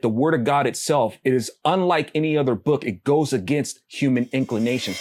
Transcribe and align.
The 0.00 0.08
word 0.08 0.34
of 0.34 0.44
God 0.44 0.68
itself, 0.68 1.18
it 1.24 1.34
is 1.34 1.50
unlike 1.64 2.12
any 2.14 2.38
other 2.38 2.54
book. 2.54 2.84
It 2.84 3.02
goes 3.02 3.32
against 3.32 3.80
human 3.88 4.28
inclinations. 4.32 5.00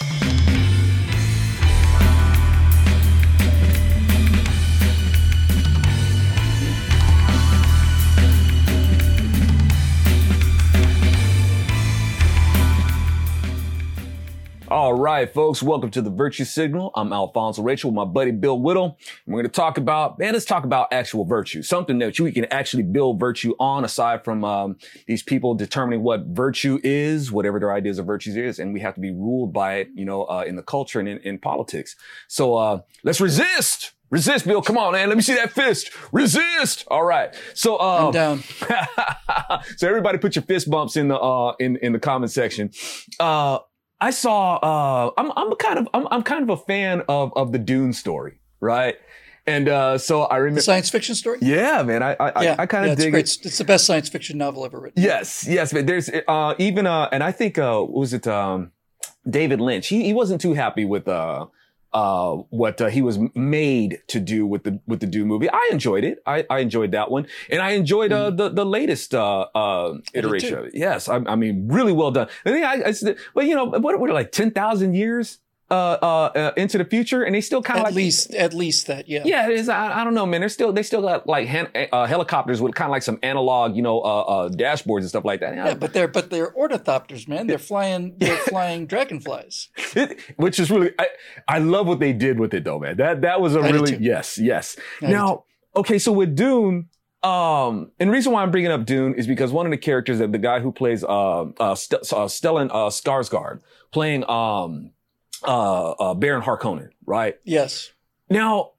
All 14.87 14.93
right, 14.93 15.29
folks, 15.29 15.61
welcome 15.61 15.91
to 15.91 16.01
the 16.01 16.09
Virtue 16.09 16.45
Signal. 16.45 16.91
I'm 16.95 17.11
Alfonzo 17.11 17.61
Rachel 17.61 17.91
with 17.91 17.95
my 17.97 18.05
buddy 18.05 18.31
Bill 18.31 18.57
Whittle. 18.57 18.97
And 19.25 19.35
we're 19.35 19.41
going 19.41 19.51
to 19.51 19.53
talk 19.53 19.77
about, 19.77 20.17
man, 20.17 20.31
let's 20.31 20.45
talk 20.45 20.63
about 20.63 20.93
actual 20.93 21.25
virtue, 21.25 21.61
something 21.61 21.99
that 21.99 22.17
you 22.17 22.31
can 22.31 22.45
actually 22.45 22.83
build 22.83 23.19
virtue 23.19 23.53
on 23.59 23.83
aside 23.83 24.23
from 24.23 24.45
um, 24.45 24.77
these 25.05 25.21
people 25.21 25.55
determining 25.55 26.03
what 26.03 26.27
virtue 26.27 26.79
is, 26.85 27.33
whatever 27.33 27.59
their 27.59 27.73
ideas 27.73 27.99
of 27.99 28.05
virtues 28.05 28.37
is. 28.37 28.59
And 28.59 28.73
we 28.73 28.79
have 28.79 28.95
to 28.95 29.01
be 29.01 29.11
ruled 29.11 29.51
by 29.51 29.79
it, 29.79 29.89
you 29.93 30.05
know, 30.05 30.23
uh, 30.23 30.45
in 30.47 30.55
the 30.55 30.63
culture 30.63 31.01
and 31.01 31.09
in, 31.09 31.17
in 31.17 31.37
politics. 31.37 31.97
So 32.29 32.55
uh, 32.55 32.79
let's 33.03 33.19
resist. 33.19 33.91
Resist, 34.09 34.45
Bill. 34.47 34.61
Come 34.61 34.77
on, 34.77 34.93
man. 34.93 35.09
Let 35.09 35.17
me 35.17 35.21
see 35.21 35.35
that 35.35 35.51
fist. 35.51 35.91
Resist. 36.13 36.85
All 36.87 37.03
right. 37.03 37.35
So, 37.53 37.77
um, 37.77 38.05
I'm 38.05 38.11
down. 38.13 38.43
so 39.75 39.85
everybody 39.85 40.17
put 40.17 40.37
your 40.37 40.43
fist 40.43 40.69
bumps 40.69 40.95
in 40.95 41.09
the, 41.09 41.19
uh, 41.19 41.55
in, 41.59 41.75
in 41.77 41.91
the 41.91 41.99
comment 41.99 42.31
section. 42.31 42.71
Uh, 43.19 43.59
I 43.99 44.11
saw. 44.11 44.55
Uh, 44.57 45.11
I'm 45.17 45.31
I'm 45.35 45.55
kind 45.55 45.79
of 45.79 45.87
I'm 45.93 46.07
I'm 46.11 46.23
kind 46.23 46.43
of 46.43 46.49
a 46.49 46.57
fan 46.57 47.03
of 47.07 47.33
of 47.35 47.51
the 47.51 47.59
Dune 47.59 47.93
story, 47.93 48.39
right? 48.59 48.95
And 49.47 49.69
uh, 49.69 49.97
so 49.97 50.23
I 50.23 50.37
remember 50.37 50.59
The 50.59 50.63
science 50.63 50.89
fiction 50.89 51.15
story? 51.15 51.39
Yeah, 51.41 51.81
man. 51.83 52.03
I 52.03 52.15
I, 52.19 52.43
yeah, 52.43 52.55
I, 52.59 52.63
I 52.63 52.65
kind 52.65 52.85
of 52.85 52.91
it's 52.91 53.01
dig 53.01 53.11
great. 53.11 53.19
it. 53.21 53.23
It's, 53.23 53.45
it's 53.45 53.57
the 53.57 53.63
best 53.63 53.85
science 53.85 54.09
fiction 54.09 54.37
novel 54.37 54.65
ever 54.65 54.79
written. 54.79 55.01
Yes, 55.01 55.47
yes, 55.47 55.73
man. 55.73 55.85
There's 55.85 56.09
uh 56.27 56.53
even 56.57 56.85
uh 56.85 57.09
and 57.11 57.23
I 57.23 57.31
think 57.31 57.57
uh 57.57 57.83
was 57.87 58.13
it 58.13 58.27
um 58.27 58.71
David 59.27 59.61
Lynch. 59.61 59.87
He 59.87 60.03
he 60.03 60.13
wasn't 60.13 60.41
too 60.41 60.53
happy 60.53 60.85
with 60.85 61.07
uh 61.07 61.47
uh 61.93 62.35
what 62.49 62.81
uh, 62.81 62.87
he 62.87 63.01
was 63.01 63.17
made 63.33 64.01
to 64.07 64.19
do 64.19 64.45
with 64.45 64.63
the 64.63 64.79
with 64.87 64.99
the 64.99 65.07
Dune 65.07 65.27
movie. 65.27 65.49
I 65.49 65.69
enjoyed 65.71 66.03
it. 66.03 66.19
I 66.25 66.45
I 66.49 66.59
enjoyed 66.59 66.91
that 66.91 67.09
one. 67.09 67.27
And 67.49 67.61
I 67.61 67.71
enjoyed 67.71 68.11
uh 68.11 68.29
the 68.29 68.49
the 68.49 68.65
latest 68.65 69.15
uh 69.15 69.47
uh 69.55 69.97
iteration 70.13 70.57
of 70.57 70.65
it. 70.65 70.75
Yes, 70.75 71.07
I, 71.07 71.17
I 71.25 71.35
mean 71.35 71.67
really 71.67 71.93
well 71.93 72.11
done. 72.11 72.27
I 72.45 72.51
think 72.51 72.65
I, 72.65 72.89
I 72.89 73.15
but 73.33 73.45
you 73.45 73.55
know 73.55 73.65
what 73.65 73.99
what 73.99 74.09
like 74.09 74.31
10,000 74.31 74.93
years 74.93 75.39
uh, 75.69 75.73
uh 76.01 76.05
uh 76.35 76.51
into 76.55 76.77
the 76.77 76.85
future 76.85 77.23
and 77.23 77.35
they 77.35 77.41
still 77.41 77.61
kind 77.61 77.79
of 77.79 77.85
At 77.85 77.89
like 77.89 77.95
least, 77.95 78.33
at 78.33 78.53
least 78.53 78.87
that, 78.87 79.09
yeah. 79.09 79.23
yeah, 79.25 79.47
it 79.49 79.59
is. 79.59 79.67
I, 79.69 80.01
I 80.01 80.03
don't 80.03 80.13
know, 80.13 80.25
man. 80.25 80.39
They're 80.41 80.49
still 80.49 80.71
they 80.71 80.83
still 80.83 81.01
got 81.01 81.27
like 81.27 81.47
han- 81.47 81.69
uh, 81.91 82.05
helicopters 82.05 82.61
with 82.61 82.73
kind 82.75 82.87
of 82.89 82.91
like 82.91 83.03
some 83.03 83.19
analog, 83.23 83.75
you 83.75 83.81
know, 83.81 83.99
uh, 84.01 84.21
uh, 84.21 84.49
dashboards 84.49 84.99
and 85.01 85.09
stuff 85.09 85.25
like 85.25 85.41
that. 85.41 85.55
Yeah, 85.55 85.73
but 85.73 85.93
they're 85.93 86.07
but 86.07 86.29
they're 86.29 86.51
ornithopters, 86.51 87.27
man. 87.27 87.47
They're 87.47 87.57
flying 87.57 88.15
they're 88.17 88.37
flying 88.47 88.87
dragonflies. 88.87 89.69
It- 89.95 90.19
which 90.37 90.59
is 90.59 90.71
really 90.71 90.91
I, 90.99 91.07
I 91.47 91.59
love 91.59 91.87
what 91.87 91.99
they 91.99 92.13
did 92.13 92.39
with 92.39 92.53
it 92.53 92.63
though, 92.63 92.79
man. 92.79 92.97
That 92.97 93.21
that 93.21 93.41
was 93.41 93.55
a 93.55 93.59
I 93.59 93.69
really 93.69 93.97
yes, 93.97 94.37
yes. 94.37 94.77
I 95.01 95.07
now, 95.11 95.43
okay, 95.75 95.99
so 95.99 96.11
with 96.11 96.35
Dune, 96.35 96.87
um, 97.23 97.91
and 97.99 98.09
the 98.09 98.13
reason 98.13 98.31
why 98.31 98.41
I'm 98.43 98.51
bringing 98.51 98.71
up 98.71 98.85
Dune 98.85 99.15
is 99.15 99.27
because 99.27 99.51
one 99.51 99.65
of 99.65 99.71
the 99.71 99.77
characters 99.77 100.19
that 100.19 100.31
the 100.31 100.37
guy 100.37 100.59
who 100.59 100.71
plays 100.71 101.03
uh, 101.03 101.41
uh, 101.59 101.75
St- 101.75 102.01
uh 102.13 102.27
Stellan 102.27 102.69
uh, 102.69 102.89
Skarsgård 102.89 103.59
playing 103.91 104.23
um 104.29 104.91
uh, 105.43 105.91
uh 105.91 106.13
Baron 106.13 106.41
Harkonnen, 106.43 106.89
right? 107.05 107.37
Yes. 107.43 107.91
Now, 108.29 108.71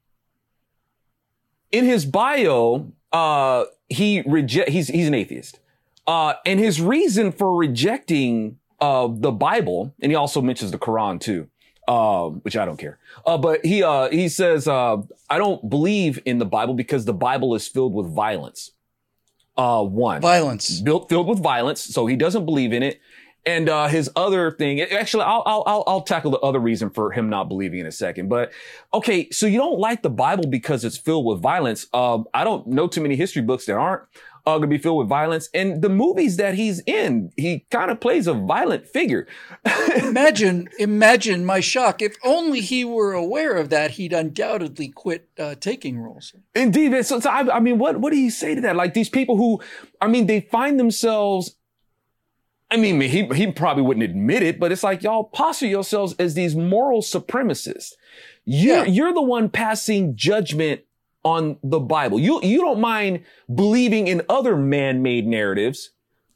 in 1.71 1.85
his 1.85 2.05
bio, 2.05 2.91
uh, 3.11 3.65
he 3.87 4.21
reject 4.25 4.69
he's 4.69 4.87
he's 4.87 5.07
an 5.07 5.13
atheist. 5.13 5.59
Uh, 6.07 6.33
and 6.45 6.59
his 6.59 6.81
reason 6.81 7.31
for 7.31 7.55
rejecting 7.55 8.57
uh 8.79 9.07
the 9.11 9.31
Bible, 9.31 9.93
and 10.01 10.11
he 10.11 10.15
also 10.15 10.41
mentions 10.41 10.71
the 10.71 10.79
Quran 10.79 11.19
too, 11.19 11.47
um, 11.87 12.39
which 12.41 12.57
I 12.57 12.65
don't 12.65 12.77
care. 12.77 12.99
Uh, 13.25 13.37
but 13.37 13.65
he 13.65 13.83
uh 13.83 14.09
he 14.09 14.29
says 14.29 14.67
uh 14.67 14.97
I 15.29 15.37
don't 15.37 15.69
believe 15.69 16.19
in 16.25 16.39
the 16.39 16.45
Bible 16.45 16.73
because 16.73 17.05
the 17.05 17.13
Bible 17.13 17.55
is 17.55 17.67
filled 17.67 17.93
with 17.93 18.07
violence. 18.07 18.71
Uh, 19.57 19.83
one 19.83 20.21
Violence. 20.21 20.79
built 20.79 21.09
filled 21.09 21.27
with 21.27 21.39
violence, 21.39 21.81
so 21.81 22.05
he 22.05 22.15
doesn't 22.15 22.45
believe 22.45 22.71
in 22.71 22.81
it. 22.81 23.01
And 23.45 23.69
uh, 23.69 23.87
his 23.87 24.09
other 24.15 24.51
thing, 24.51 24.81
actually, 24.81 25.23
I'll, 25.23 25.43
I'll 25.45 25.63
I'll 25.65 25.83
I'll 25.87 26.01
tackle 26.01 26.31
the 26.31 26.39
other 26.39 26.59
reason 26.59 26.89
for 26.89 27.11
him 27.11 27.29
not 27.29 27.45
believing 27.45 27.79
in 27.79 27.85
a 27.85 27.91
second. 27.91 28.29
But 28.29 28.51
okay, 28.93 29.29
so 29.31 29.47
you 29.47 29.57
don't 29.57 29.79
like 29.79 30.01
the 30.01 30.09
Bible 30.09 30.47
because 30.47 30.83
it's 30.83 30.97
filled 30.97 31.25
with 31.25 31.41
violence. 31.41 31.87
Um, 31.93 32.25
I 32.33 32.43
don't 32.43 32.67
know 32.67 32.87
too 32.87 33.01
many 33.01 33.15
history 33.15 33.41
books 33.41 33.65
that 33.65 33.73
aren't 33.75 34.03
uh, 34.45 34.57
going 34.57 34.69
to 34.69 34.77
be 34.77 34.77
filled 34.77 34.97
with 34.97 35.07
violence. 35.07 35.49
And 35.53 35.81
the 35.81 35.89
movies 35.89 36.37
that 36.37 36.55
he's 36.55 36.81
in, 36.85 37.31
he 37.35 37.65
kind 37.69 37.91
of 37.91 37.99
plays 37.99 38.27
a 38.27 38.33
violent 38.33 38.87
figure. 38.87 39.27
Imagine, 39.95 40.69
imagine 40.79 41.45
my 41.45 41.59
shock. 41.59 42.01
If 42.01 42.15
only 42.23 42.61
he 42.61 42.83
were 42.83 43.13
aware 43.13 43.57
of 43.57 43.69
that, 43.69 43.91
he'd 43.91 44.13
undoubtedly 44.13 44.89
quit 44.89 45.29
uh, 45.37 45.55
taking 45.55 45.99
roles. 45.99 46.33
Indeed. 46.55 47.05
So, 47.05 47.19
so 47.19 47.29
I, 47.29 47.57
I 47.57 47.59
mean, 47.59 47.77
what 47.77 47.99
what 47.99 48.11
do 48.11 48.17
you 48.17 48.31
say 48.31 48.55
to 48.55 48.61
that? 48.61 48.75
Like 48.75 48.93
these 48.93 49.09
people 49.09 49.37
who, 49.37 49.61
I 50.01 50.07
mean, 50.07 50.27
they 50.27 50.41
find 50.41 50.79
themselves. 50.79 51.55
I 52.71 52.77
mean, 52.77 53.01
he 53.01 53.25
he 53.27 53.51
probably 53.51 53.83
wouldn't 53.83 54.03
admit 54.03 54.43
it, 54.43 54.59
but 54.59 54.71
it's 54.71 54.83
like 54.83 55.01
y'all 55.01 55.23
posture 55.23 55.67
yourselves 55.67 56.15
as 56.19 56.35
these 56.35 56.55
moral 56.55 57.01
supremacists. 57.01 57.93
You're 58.45 58.85
Yeah. 58.85 58.91
you're 58.91 59.13
the 59.13 59.21
one 59.21 59.49
passing 59.49 60.15
judgment 60.15 60.81
on 61.23 61.57
the 61.63 61.79
Bible. 61.79 62.19
You 62.19 62.39
you 62.43 62.59
don't 62.59 62.79
mind 62.79 63.23
believing 63.53 64.07
in 64.07 64.21
other 64.29 64.55
man-made 64.55 65.25
narratives, 65.27 65.91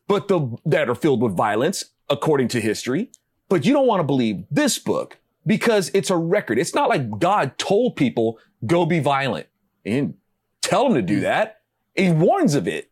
but 0.08 0.28
the 0.28 0.58
that 0.66 0.90
are 0.90 0.96
filled 0.96 1.22
with 1.22 1.36
violence 1.38 1.86
according 2.10 2.48
to 2.50 2.60
history, 2.60 3.12
but 3.48 3.66
you 3.66 3.74
don't 3.74 3.88
want 3.88 4.00
to 4.00 4.04
believe 4.04 4.44
this 4.50 4.80
book 4.80 5.20
because 5.46 5.92
it's 5.94 6.10
a 6.10 6.18
record. 6.18 6.58
It's 6.58 6.74
not 6.74 6.90
like 6.90 7.20
God 7.20 7.58
told 7.58 7.96
people 7.96 8.40
go 8.66 8.86
be 8.86 9.00
violent. 9.00 9.48
and 9.86 10.16
tell 10.62 10.86
them 10.86 10.94
to 10.96 11.02
do 11.02 11.20
mm. 11.20 11.22
that. 11.24 11.60
He 11.96 12.10
warns 12.10 12.56
of 12.56 12.68
it. 12.68 12.90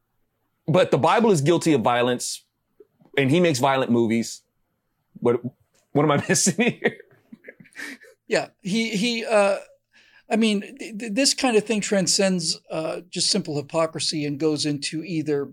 But 0.67 0.91
the 0.91 0.97
Bible 0.97 1.31
is 1.31 1.41
guilty 1.41 1.73
of 1.73 1.81
violence 1.81 2.43
and 3.17 3.29
he 3.29 3.39
makes 3.39 3.59
violent 3.59 3.91
movies. 3.91 4.41
What 5.19 5.41
what 5.91 6.03
am 6.03 6.11
I 6.11 6.23
missing 6.29 6.79
here? 6.79 6.97
Yeah, 8.27 8.47
he 8.61 8.95
he. 8.95 9.25
Uh, 9.25 9.57
I 10.29 10.37
mean, 10.37 10.61
th- 10.61 10.97
th- 10.97 11.13
this 11.13 11.33
kind 11.33 11.57
of 11.57 11.65
thing 11.65 11.81
transcends 11.81 12.59
uh, 12.69 13.01
just 13.09 13.29
simple 13.29 13.57
hypocrisy 13.57 14.25
and 14.25 14.39
goes 14.39 14.65
into 14.65 15.03
either 15.03 15.51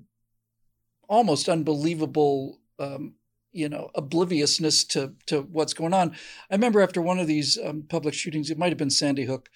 almost 1.09 1.49
unbelievable, 1.49 2.61
um, 2.79 3.15
you 3.51 3.69
know, 3.69 3.91
obliviousness 3.97 4.85
to 4.85 5.15
to 5.27 5.43
what's 5.43 5.75
going 5.75 5.95
on. 5.95 6.13
I 6.51 6.55
remember 6.55 6.81
after 6.81 7.03
one 7.03 7.19
of 7.19 7.27
these 7.27 7.59
um, 7.65 7.85
public 7.89 8.15
shootings, 8.15 8.51
it 8.51 8.59
might 8.59 8.71
have 8.71 8.79
been 8.79 8.91
Sandy 8.91 9.25
Hook. 9.25 9.49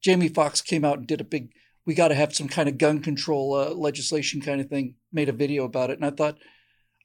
Jamie 0.00 0.28
Foxx 0.28 0.62
came 0.62 0.84
out 0.84 0.98
and 0.98 1.06
did 1.06 1.20
a 1.20 1.24
big. 1.24 1.52
We 1.84 1.94
got 1.94 2.08
to 2.08 2.14
have 2.14 2.34
some 2.34 2.48
kind 2.48 2.68
of 2.68 2.78
gun 2.78 3.02
control 3.02 3.54
uh, 3.54 3.70
legislation 3.74 4.40
kind 4.40 4.60
of 4.60 4.68
thing. 4.68 4.94
Made 5.12 5.28
a 5.28 5.32
video 5.32 5.64
about 5.64 5.90
it, 5.90 5.98
and 5.98 6.06
I 6.06 6.10
thought 6.10 6.38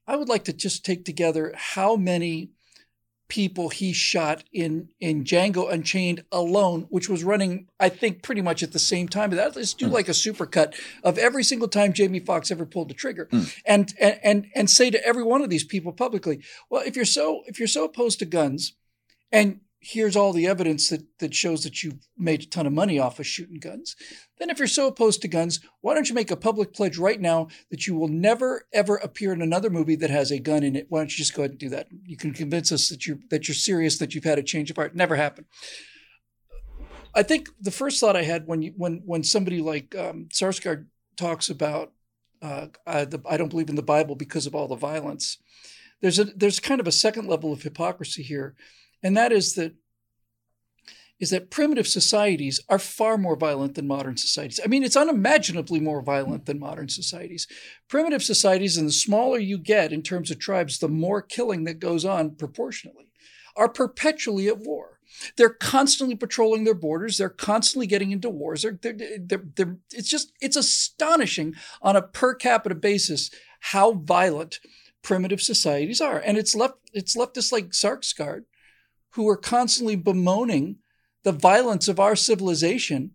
I 0.07 0.15
would 0.15 0.29
like 0.29 0.45
to 0.45 0.53
just 0.53 0.85
take 0.85 1.05
together 1.05 1.53
how 1.55 1.95
many 1.95 2.51
people 3.27 3.67
he 3.69 3.91
shot 3.91 4.43
in 4.53 4.87
in 4.99 5.23
Django 5.23 5.71
Unchained 5.71 6.23
alone, 6.31 6.87
which 6.89 7.09
was 7.09 7.23
running, 7.23 7.67
I 7.79 7.89
think, 7.89 8.23
pretty 8.23 8.41
much 8.41 8.63
at 8.63 8.71
the 8.71 8.79
same 8.79 9.07
time. 9.09 9.29
But 9.29 9.55
let's 9.55 9.73
do 9.73 9.87
hmm. 9.87 9.93
like 9.93 10.07
a 10.07 10.11
supercut 10.11 10.75
of 11.03 11.17
every 11.17 11.43
single 11.43 11.67
time 11.67 11.93
Jamie 11.93 12.19
Foxx 12.19 12.51
ever 12.51 12.65
pulled 12.65 12.89
the 12.89 12.93
trigger, 12.93 13.27
hmm. 13.29 13.43
and, 13.65 13.93
and 13.99 14.19
and 14.23 14.47
and 14.55 14.69
say 14.69 14.89
to 14.89 15.05
every 15.05 15.23
one 15.23 15.41
of 15.41 15.49
these 15.49 15.65
people 15.65 15.91
publicly, 15.91 16.41
well, 16.69 16.83
if 16.85 16.95
you're 16.95 17.05
so 17.05 17.43
if 17.47 17.59
you're 17.59 17.67
so 17.67 17.83
opposed 17.83 18.19
to 18.19 18.25
guns, 18.25 18.73
and 19.31 19.59
here's 19.79 20.15
all 20.15 20.33
the 20.33 20.47
evidence 20.47 20.89
that 20.89 21.03
that 21.19 21.33
shows 21.33 21.63
that 21.63 21.83
you've 21.83 22.07
made 22.17 22.43
a 22.43 22.45
ton 22.45 22.65
of 22.65 22.73
money 22.73 22.99
off 22.99 23.19
of 23.19 23.27
shooting 23.27 23.59
guns. 23.59 23.95
Then, 24.39 24.49
if 24.49 24.59
you're 24.59 24.67
so 24.67 24.87
opposed 24.87 25.21
to 25.21 25.27
guns, 25.27 25.59
why 25.81 25.93
don't 25.93 26.09
you 26.09 26.15
make 26.15 26.31
a 26.31 26.35
public 26.35 26.73
pledge 26.73 26.97
right 26.97 27.19
now 27.19 27.47
that 27.69 27.87
you 27.87 27.95
will 27.95 28.07
never 28.07 28.67
ever 28.73 28.95
appear 28.97 29.33
in 29.33 29.41
another 29.41 29.69
movie 29.69 29.95
that 29.95 30.09
has 30.09 30.31
a 30.31 30.39
gun 30.39 30.63
in 30.63 30.75
it? 30.75 30.87
Why 30.89 30.99
don't 30.99 31.11
you 31.11 31.17
just 31.17 31.35
go 31.35 31.43
ahead 31.43 31.51
and 31.51 31.59
do 31.59 31.69
that? 31.69 31.87
You 32.05 32.17
can 32.17 32.33
convince 32.33 32.71
us 32.71 32.89
that 32.89 33.05
you're 33.05 33.19
that 33.29 33.47
you're 33.47 33.55
serious, 33.55 33.97
that 33.99 34.13
you've 34.15 34.23
had 34.23 34.39
a 34.39 34.43
change 34.43 34.69
of 34.69 34.77
heart. 34.77 34.95
Never 34.95 35.15
happened. 35.15 35.47
I 37.13 37.23
think 37.23 37.49
the 37.59 37.71
first 37.71 37.99
thought 37.99 38.15
I 38.15 38.23
had 38.23 38.47
when 38.47 38.61
you 38.61 38.73
when 38.77 39.01
when 39.05 39.23
somebody 39.23 39.61
like 39.61 39.95
um, 39.95 40.27
Sarsgaard 40.31 40.85
talks 41.15 41.49
about 41.49 41.91
uh, 42.41 42.67
I, 42.85 43.05
the, 43.05 43.21
I 43.27 43.37
don't 43.37 43.49
believe 43.49 43.69
in 43.69 43.75
the 43.75 43.81
Bible 43.81 44.15
because 44.15 44.45
of 44.45 44.55
all 44.55 44.67
the 44.67 44.75
violence. 44.75 45.37
There's 46.01 46.19
a 46.19 46.25
there's 46.25 46.59
kind 46.59 46.79
of 46.79 46.87
a 46.87 46.91
second 46.91 47.27
level 47.27 47.51
of 47.51 47.63
hypocrisy 47.63 48.21
here, 48.21 48.55
and 49.07 49.15
that 49.15 49.31
is 49.31 49.53
that 49.55 49.73
is 51.17 51.29
that 51.29 51.49
primitive 51.49 51.87
societies 51.87 52.59
are 52.69 52.77
far 52.77 53.17
more 53.17 53.37
violent 53.37 53.73
than 53.73 53.87
modern 53.87 54.17
societies. 54.17 54.59
I 54.63 54.67
mean, 54.67 54.83
it's 54.83 54.97
unimaginably 54.97 55.79
more 55.79 56.01
violent 56.01 56.45
than 56.45 56.59
modern 56.59 56.89
societies. 56.89 57.47
Primitive 57.87 58.21
societies, 58.21 58.77
and 58.77 58.87
the 58.87 58.91
smaller 58.91 59.39
you 59.39 59.57
get 59.57 59.91
in 59.91 60.03
terms 60.03 60.29
of 60.29 60.37
tribes, 60.37 60.77
the 60.77 60.89
more 60.89 61.21
killing 61.23 61.63
that 61.63 61.79
goes 61.79 62.05
on 62.05 62.35
proportionally, 62.35 63.07
are 63.55 63.69
perpetually 63.69 64.47
at 64.47 64.59
war. 64.59 64.99
They're 65.37 65.49
constantly 65.49 66.15
patrolling 66.15 66.65
their 66.65 66.75
borders. 66.75 67.17
They're 67.17 67.29
constantly 67.29 67.87
getting 67.87 68.11
into 68.11 68.29
wars. 68.29 68.61
They're, 68.61 68.77
they're, 68.79 69.41
they're, 69.55 69.77
it's 69.91 70.09
just, 70.09 70.33
it's 70.41 70.57
astonishing 70.57 71.55
on 71.81 71.95
a 71.95 72.03
per 72.03 72.35
capita 72.35 72.75
basis 72.75 73.31
how 73.61 73.93
violent 73.93 74.59
primitive 75.01 75.41
societies 75.41 76.01
are. 76.01 76.19
And 76.19 76.37
it's 76.37 76.53
left 76.53 76.75
it's 76.93 77.15
leftists 77.15 77.51
like 77.51 77.69
Sarkisgard 77.69 78.43
who 79.17 79.27
are 79.27 79.35
constantly 79.35 79.95
bemoaning 79.95 80.77
the 81.23 81.31
violence 81.31 81.87
of 81.87 81.99
our 81.99 82.15
civilization 82.15 83.11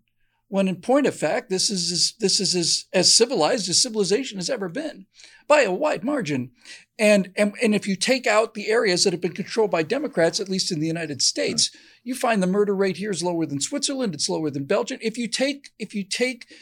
when 0.48 0.66
in 0.66 0.74
point 0.74 1.06
of 1.06 1.14
fact 1.14 1.48
this 1.48 1.70
is 1.70 1.92
as, 1.92 2.14
this 2.18 2.40
is 2.40 2.56
as, 2.56 2.86
as 2.92 3.14
civilized 3.14 3.68
as 3.70 3.80
civilization 3.80 4.36
has 4.36 4.50
ever 4.50 4.68
been 4.68 5.06
by 5.46 5.62
a 5.62 5.70
wide 5.70 6.02
margin 6.02 6.50
and, 6.98 7.32
and 7.36 7.54
and 7.62 7.72
if 7.72 7.86
you 7.86 7.94
take 7.94 8.26
out 8.26 8.54
the 8.54 8.68
areas 8.68 9.04
that 9.04 9.12
have 9.12 9.20
been 9.20 9.32
controlled 9.32 9.70
by 9.70 9.84
democrats 9.84 10.40
at 10.40 10.48
least 10.48 10.72
in 10.72 10.80
the 10.80 10.88
united 10.88 11.22
states 11.22 11.68
mm. 11.68 11.78
you 12.02 12.16
find 12.16 12.42
the 12.42 12.48
murder 12.48 12.74
rate 12.74 12.96
here 12.96 13.12
is 13.12 13.22
lower 13.22 13.46
than 13.46 13.60
switzerland 13.60 14.12
it's 14.12 14.28
lower 14.28 14.50
than 14.50 14.64
belgium 14.64 14.98
if 15.00 15.16
you 15.16 15.28
take 15.28 15.70
if 15.78 15.94
you 15.94 16.02
take 16.02 16.52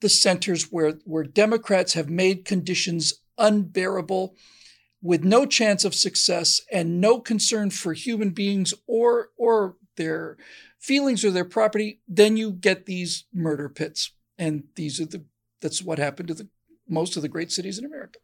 the 0.00 0.08
centers 0.08 0.64
where 0.72 0.94
where 1.04 1.22
democrats 1.22 1.92
have 1.92 2.10
made 2.10 2.44
conditions 2.44 3.14
unbearable 3.38 4.34
with 5.02 5.24
no 5.24 5.46
chance 5.46 5.84
of 5.84 5.94
success 5.94 6.60
and 6.70 7.00
no 7.00 7.20
concern 7.20 7.70
for 7.70 7.92
human 7.92 8.30
beings 8.30 8.74
or 8.86 9.30
or 9.36 9.76
their 9.96 10.36
feelings 10.78 11.24
or 11.24 11.30
their 11.30 11.44
property, 11.44 12.00
then 12.08 12.36
you 12.36 12.52
get 12.52 12.86
these 12.86 13.24
murder 13.32 13.68
pits. 13.68 14.12
And 14.38 14.64
these 14.76 15.00
are 15.00 15.06
the 15.06 15.24
that's 15.60 15.82
what 15.82 15.98
happened 15.98 16.28
to 16.28 16.34
the 16.34 16.48
most 16.88 17.16
of 17.16 17.22
the 17.22 17.28
great 17.28 17.52
cities 17.52 17.78
in 17.78 17.84
America. 17.84 18.18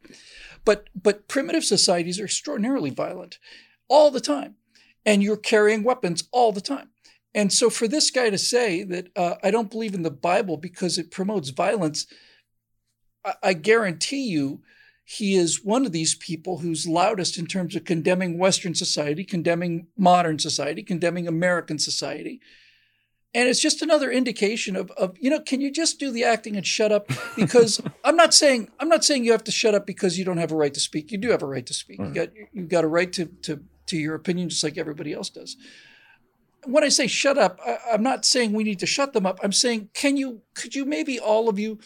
But 0.65 0.89
but 1.01 1.29
primitive 1.29 1.65
societies 1.65 2.21
are 2.21 2.25
extraordinarily 2.25 2.91
violent 2.91 3.39
all 3.89 4.11
the 4.11 4.21
time. 4.21 4.57
And 5.05 5.23
you're 5.23 5.37
carrying 5.37 5.85
weapons 5.85 6.25
all 6.33 6.51
the 6.51 6.61
time. 6.61 6.91
And 7.33 7.53
so 7.53 7.71
for 7.71 7.87
this 7.87 8.11
guy 8.11 8.31
to 8.31 8.39
say 8.39 8.83
that 8.83 9.09
uh, 9.15 9.37
I 9.43 9.53
don't 9.53 9.71
believe 9.71 9.95
in 9.95 10.03
the 10.03 10.11
Bible 10.11 10.57
because 10.57 10.99
it 10.99 11.13
promotes 11.13 11.51
violence, 11.51 12.07
I, 13.25 13.35
I 13.43 13.53
guarantee 13.53 14.25
you 14.25 14.63
he 15.09 15.37
is 15.37 15.65
one 15.65 15.87
of 15.87 15.93
these 15.93 16.17
people 16.17 16.59
who's 16.59 16.89
loudest 16.89 17.39
in 17.39 17.47
terms 17.47 17.77
of 17.77 17.85
condemning 17.85 18.39
Western 18.39 18.75
society, 18.75 19.23
condemning 19.23 19.87
modern 19.97 20.37
society, 20.37 20.83
condemning 20.83 21.29
American 21.29 21.79
society. 21.79 22.41
And 23.33 23.49
it's 23.49 23.61
just 23.61 23.83
another 23.83 24.11
indication 24.11 24.75
of, 24.75 24.91
of, 24.93 25.17
you 25.21 25.31
know, 25.31 25.39
can 25.39 25.61
you 25.61 25.71
just 25.71 26.01
do 26.01 26.11
the 26.11 26.25
acting 26.25 26.57
and 26.57 26.67
shut 26.67 26.91
up? 26.91 27.09
Because 27.37 27.81
I'm 28.05 28.17
not 28.17 28.35
saying 28.35 28.69
I'm 28.81 28.89
not 28.89 29.05
saying 29.05 29.25
you 29.25 29.31
have 29.31 29.45
to 29.45 29.53
shut 29.53 29.77
up 29.77 29.87
because 29.87 30.19
you 30.19 30.25
don't 30.25 30.39
have 30.39 30.51
a 30.51 30.57
right 30.57 30.75
to 30.75 30.81
speak. 30.81 31.13
You 31.13 31.19
do 31.19 31.31
have 31.31 31.43
a 31.43 31.47
right 31.47 31.67
to 31.67 31.75
speak. 31.75 32.01
Mm-hmm. 32.01 32.15
You 32.15 32.27
got 32.27 32.29
you've 32.53 32.69
got 32.69 32.83
a 32.83 32.89
right 32.89 33.13
to 33.13 33.27
to 33.43 33.63
to 33.87 33.97
your 33.97 34.17
opinion, 34.17 34.49
just 34.49 34.65
like 34.65 34.77
everybody 34.77 35.13
else 35.13 35.31
does. 35.31 35.57
When 36.65 36.83
I 36.83 36.89
say 36.89 37.07
shut 37.07 37.39
up, 37.39 37.61
I, 37.65 37.79
I'm 37.93 38.03
not 38.03 38.25
saying 38.25 38.55
we 38.55 38.65
need 38.65 38.81
to 38.81 38.87
shut 38.87 39.13
them 39.13 39.25
up. 39.25 39.39
I'm 39.41 39.53
saying, 39.53 39.91
can 39.95 40.17
you 40.17 40.43
could 40.55 40.75
you 40.75 40.85
maybe 40.85 41.21
all 41.21 41.49
of 41.49 41.61
you 41.61 41.79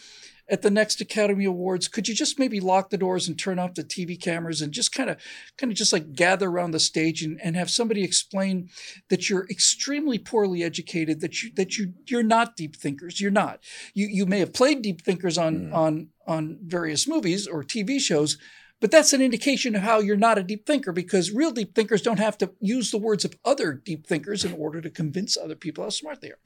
at 0.51 0.61
the 0.61 0.69
next 0.69 0.99
Academy 0.99 1.45
Awards, 1.45 1.87
could 1.87 2.09
you 2.09 2.13
just 2.13 2.37
maybe 2.37 2.59
lock 2.59 2.89
the 2.89 2.97
doors 2.97 3.27
and 3.27 3.39
turn 3.39 3.57
off 3.57 3.73
the 3.73 3.85
TV 3.85 4.21
cameras 4.21 4.61
and 4.61 4.73
just 4.73 4.91
kind 4.91 5.09
of 5.09 5.17
kind 5.57 5.71
of 5.71 5.77
just 5.77 5.93
like 5.93 6.13
gather 6.13 6.49
around 6.49 6.71
the 6.71 6.79
stage 6.79 7.23
and, 7.23 7.39
and 7.41 7.55
have 7.55 7.69
somebody 7.69 8.03
explain 8.03 8.69
that 9.09 9.29
you're 9.29 9.47
extremely 9.49 10.19
poorly 10.19 10.61
educated, 10.61 11.21
that 11.21 11.41
you 11.41 11.51
that 11.55 11.77
you 11.77 11.93
you're 12.05 12.21
not 12.21 12.57
deep 12.57 12.75
thinkers. 12.75 13.21
You're 13.21 13.31
not. 13.31 13.61
You 13.93 14.07
you 14.07 14.25
may 14.25 14.39
have 14.39 14.53
played 14.53 14.81
deep 14.81 15.01
thinkers 15.01 15.37
on 15.37 15.55
mm. 15.55 15.73
on 15.73 16.09
on 16.27 16.59
various 16.61 17.07
movies 17.07 17.47
or 17.47 17.63
TV 17.63 17.99
shows, 17.99 18.37
but 18.81 18.91
that's 18.91 19.13
an 19.13 19.21
indication 19.21 19.73
of 19.73 19.83
how 19.83 19.99
you're 19.99 20.17
not 20.17 20.37
a 20.37 20.43
deep 20.43 20.65
thinker 20.67 20.91
because 20.91 21.31
real 21.31 21.51
deep 21.51 21.73
thinkers 21.73 22.01
don't 22.01 22.19
have 22.19 22.37
to 22.39 22.51
use 22.59 22.91
the 22.91 22.97
words 22.97 23.23
of 23.23 23.35
other 23.45 23.71
deep 23.73 24.05
thinkers 24.05 24.43
in 24.43 24.53
order 24.53 24.81
to 24.81 24.89
convince 24.89 25.37
other 25.37 25.55
people 25.55 25.85
how 25.85 25.89
smart 25.89 26.19
they 26.19 26.31
are. 26.31 26.39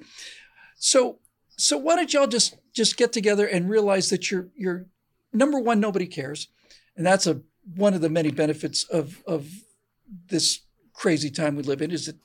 So 0.78 1.20
so 1.58 1.78
why 1.78 1.96
don't 1.96 2.14
y'all 2.14 2.28
just 2.28 2.58
just 2.74 2.98
get 2.98 3.14
together 3.14 3.46
and 3.46 3.70
realize 3.70 4.10
that 4.10 4.30
you're 4.32 4.50
you're 4.56 4.88
number 5.34 5.60
one, 5.60 5.80
nobody 5.80 6.08
cares, 6.08 6.48
and 6.96 7.06
that's 7.06 7.28
a 7.28 7.42
one 7.76 7.94
of 7.94 8.02
the 8.02 8.10
many 8.10 8.32
benefits 8.32 8.84
of 8.84 9.24
of 9.26 9.50
this 10.30 10.62
crazy 10.94 11.30
time 11.30 11.56
we 11.56 11.64
live 11.64 11.82
in 11.82 11.92
is 11.92 12.06
that 12.06 12.16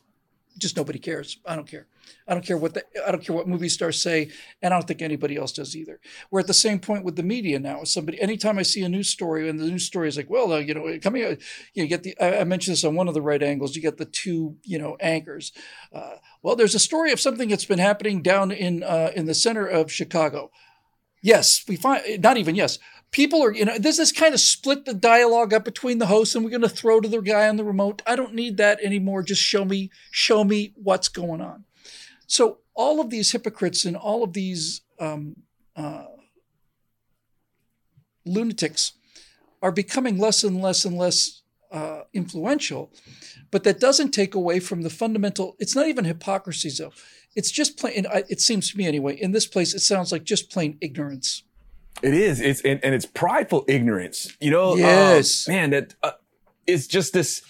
just 0.58 0.76
nobody 0.76 0.98
cares. 0.98 1.38
I 1.46 1.56
don't 1.56 1.66
care. 1.66 1.86
I 2.26 2.34
don't 2.34 2.44
care 2.44 2.56
what 2.56 2.74
the, 2.74 2.84
I 3.06 3.10
don't 3.10 3.24
care 3.24 3.34
what 3.34 3.48
movie 3.48 3.68
stars 3.68 4.00
say, 4.00 4.30
and 4.62 4.72
I 4.72 4.76
don't 4.76 4.86
think 4.86 5.02
anybody 5.02 5.36
else 5.36 5.52
does 5.52 5.76
either. 5.76 6.00
We're 6.30 6.40
at 6.40 6.46
the 6.46 6.54
same 6.54 6.78
point 6.78 7.04
with 7.04 7.16
the 7.16 7.22
media 7.22 7.58
now. 7.58 7.84
Somebody, 7.84 8.20
anytime 8.20 8.58
I 8.58 8.62
see 8.62 8.82
a 8.82 8.88
news 8.88 9.08
story, 9.08 9.48
and 9.48 9.58
the 9.58 9.66
news 9.66 9.84
story 9.84 10.08
is 10.08 10.16
like, 10.16 10.30
well, 10.30 10.52
uh, 10.52 10.58
you 10.58 10.74
know, 10.74 10.98
coming, 11.00 11.24
out, 11.24 11.38
you, 11.74 11.86
get 11.86 12.02
the. 12.02 12.16
I, 12.20 12.40
I, 12.40 12.44
mentioned 12.44 12.74
this 12.74 12.84
on 12.84 12.94
one 12.94 13.08
of 13.08 13.14
the 13.14 13.22
right 13.22 13.42
angles. 13.42 13.74
You 13.74 13.82
get 13.82 13.96
the 13.96 14.04
two, 14.04 14.56
you 14.64 14.78
know, 14.78 14.96
anchors. 15.00 15.52
Uh, 15.92 16.16
well, 16.42 16.56
there's 16.56 16.74
a 16.74 16.80
story 16.80 17.12
of 17.12 17.20
something 17.20 17.48
that's 17.48 17.64
been 17.64 17.78
happening 17.78 18.22
down 18.22 18.50
in 18.50 18.82
uh, 18.82 19.12
in 19.14 19.26
the 19.26 19.34
center 19.34 19.66
of 19.66 19.90
Chicago. 19.90 20.50
Yes, 21.22 21.64
we 21.68 21.76
find 21.76 22.22
not 22.22 22.38
even 22.38 22.54
yes 22.54 22.78
people 23.10 23.42
are, 23.42 23.52
you 23.52 23.64
know, 23.64 23.78
this 23.78 23.98
is 23.98 24.12
kind 24.12 24.34
of 24.34 24.40
split 24.40 24.84
the 24.84 24.94
dialogue 24.94 25.52
up 25.52 25.64
between 25.64 25.98
the 25.98 26.06
hosts 26.06 26.34
and 26.34 26.44
we're 26.44 26.50
going 26.50 26.62
to 26.62 26.68
throw 26.68 27.00
to 27.00 27.08
the 27.08 27.20
guy 27.20 27.48
on 27.48 27.56
the 27.56 27.64
remote. 27.64 28.02
I 28.06 28.16
don't 28.16 28.34
need 28.34 28.56
that 28.58 28.80
anymore. 28.82 29.22
Just 29.22 29.42
show 29.42 29.64
me, 29.64 29.90
show 30.10 30.44
me 30.44 30.72
what's 30.76 31.08
going 31.08 31.40
on. 31.40 31.64
So 32.26 32.58
all 32.74 33.00
of 33.00 33.10
these 33.10 33.32
hypocrites 33.32 33.84
and 33.84 33.96
all 33.96 34.22
of 34.22 34.32
these 34.32 34.82
um, 34.98 35.36
uh, 35.74 36.04
lunatics 38.24 38.92
are 39.62 39.72
becoming 39.72 40.18
less 40.18 40.44
and 40.44 40.62
less 40.62 40.84
and 40.84 40.96
less 40.96 41.42
uh, 41.72 42.02
influential, 42.12 42.92
but 43.50 43.64
that 43.64 43.80
doesn't 43.80 44.12
take 44.12 44.34
away 44.34 44.60
from 44.60 44.82
the 44.82 44.90
fundamental. 44.90 45.56
It's 45.58 45.76
not 45.76 45.88
even 45.88 46.04
hypocrisy, 46.04 46.70
though. 46.76 46.92
It's 47.36 47.50
just 47.50 47.78
plain. 47.78 48.06
It 48.28 48.40
seems 48.40 48.70
to 48.70 48.78
me, 48.78 48.86
anyway. 48.86 49.14
In 49.14 49.32
this 49.32 49.46
place, 49.46 49.74
it 49.74 49.80
sounds 49.80 50.10
like 50.10 50.24
just 50.24 50.50
plain 50.50 50.78
ignorance. 50.80 51.44
It 52.02 52.14
is. 52.14 52.40
It's 52.40 52.60
and, 52.62 52.82
and 52.82 52.94
it's 52.94 53.06
prideful 53.06 53.64
ignorance. 53.68 54.36
You 54.40 54.50
know, 54.50 54.72
uh, 54.72 54.76
yes, 54.76 55.46
man. 55.46 55.70
That 55.70 55.94
uh, 56.02 56.12
it's 56.66 56.86
just 56.86 57.12
this. 57.12 57.42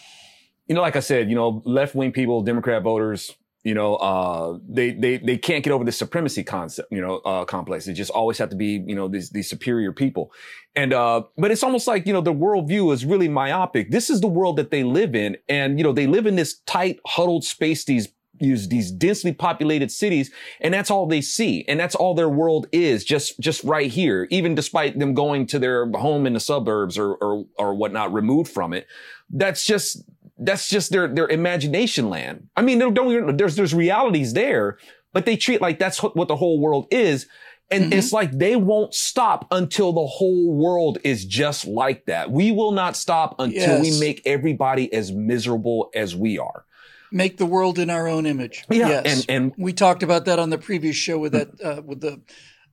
You 0.67 0.75
know, 0.75 0.83
like 0.83 0.97
I 0.97 1.01
said, 1.01 1.29
you 1.29 1.35
know, 1.35 1.63
left 1.65 1.97
wing 1.97 2.13
people, 2.13 2.43
Democrat 2.43 2.85
voters, 2.85 3.35
you 3.63 3.75
know, 3.75 3.97
uh, 3.97 4.59
they 4.67 4.93
they 4.93 5.19
they 5.19 5.37
can't 5.37 5.63
get 5.63 5.71
over 5.71 5.85
the 5.85 5.93
supremacy 5.93 6.43
concept, 6.43 6.91
you 6.91 7.01
know, 7.01 7.17
uh, 7.19 7.45
complex. 7.45 7.85
They 7.85 7.93
just 7.93 8.11
always 8.11 8.39
have 8.39 8.49
to 8.51 8.57
be, 8.57 8.83
you 8.87 8.95
know, 8.95 9.07
these 9.07 9.31
these 9.31 9.51
superior 9.51 9.93
people, 9.93 10.33
and 10.75 10.95
uh, 10.95 11.25
but 11.37 11.51
it's 11.51 11.63
almost 11.63 11.87
like 11.87 12.07
you 12.07 12.13
know 12.15 12.23
the 12.23 12.33
worldview 12.33 12.93
is 12.95 13.05
really 13.05 13.29
myopic. 13.29 13.91
This 13.91 14.09
is 14.09 14.23
the 14.23 14.29
world 14.29 14.57
that 14.57 14.71
they 14.71 14.83
live 14.83 15.15
in, 15.15 15.37
and 15.49 15.79
you 15.79 15.85
know 15.85 15.93
they 15.93 16.07
live 16.07 16.27
in 16.27 16.37
this 16.37 16.61
tight, 16.61 17.01
huddled 17.07 17.45
space. 17.45 17.85
These 17.85 18.09
use 18.41 18.69
these 18.69 18.91
densely 18.91 19.33
populated 19.33 19.91
cities 19.91 20.31
and 20.61 20.73
that's 20.73 20.91
all 20.91 21.07
they 21.07 21.21
see 21.21 21.65
and 21.69 21.79
that's 21.79 21.95
all 21.95 22.15
their 22.15 22.29
world 22.29 22.67
is 22.73 23.05
just 23.05 23.39
just 23.39 23.63
right 23.65 23.91
here 23.91 24.27
even 24.31 24.55
despite 24.55 24.99
them 24.99 25.15
going 25.15 25.47
to 25.47 25.59
their 25.59 25.91
home 25.93 26.27
in 26.27 26.33
the 26.33 26.41
suburbs 26.41 26.99
or 26.99 27.15
or, 27.17 27.45
or 27.59 27.75
whatnot 27.75 28.13
removed 28.13 28.51
from 28.51 28.73
it 28.73 28.87
that's 29.31 29.65
just 29.65 30.03
that's 30.39 30.69
just 30.69 30.91
their 30.91 31.07
their 31.07 31.29
imagination 31.29 32.09
land 32.09 32.49
i 32.57 32.63
mean 32.63 32.79
don't 32.79 33.37
there's 33.37 33.57
there's 33.57 33.75
realities 33.75 34.33
there 34.33 34.79
but 35.13 35.27
they 35.27 35.37
treat 35.37 35.61
like 35.61 35.79
that's 35.79 36.03
what 36.03 36.29
the 36.29 36.37
whole 36.37 36.61
world 36.61 36.87
is 36.91 37.27
and 37.71 37.85
mm-hmm. 37.85 37.93
it's 37.93 38.13
like 38.13 38.33
they 38.33 38.57
won't 38.57 38.95
stop 38.95 39.47
until 39.53 39.93
the 39.93 40.07
whole 40.07 40.53
world 40.53 40.99
is 41.05 41.25
just 41.25 41.69
like 41.69 42.07
that. 42.07 42.29
We 42.29 42.51
will 42.51 42.73
not 42.73 42.97
stop 42.97 43.37
until 43.39 43.81
yes. 43.81 43.83
we 43.83 44.01
make 44.01 44.23
everybody 44.27 44.93
as 44.93 45.13
miserable 45.13 45.89
as 45.95 46.17
we 46.17 46.37
are 46.37 46.65
make 47.13 47.37
the 47.37 47.47
world 47.47 47.79
in 47.79 47.91
our 47.91 48.09
own 48.09 48.27
image. 48.27 48.65
Yeah, 48.71 48.89
yes. 48.89 49.05
and 49.07 49.25
and 49.29 49.55
we 49.57 49.73
talked 49.73 50.03
about 50.03 50.25
that 50.25 50.39
on 50.39 50.51
the 50.51 50.59
previous 50.59 50.97
show 50.97 51.19
with 51.19 51.33
that 51.33 51.61
uh, 51.63 51.83
with 51.83 52.01
the 52.01 52.21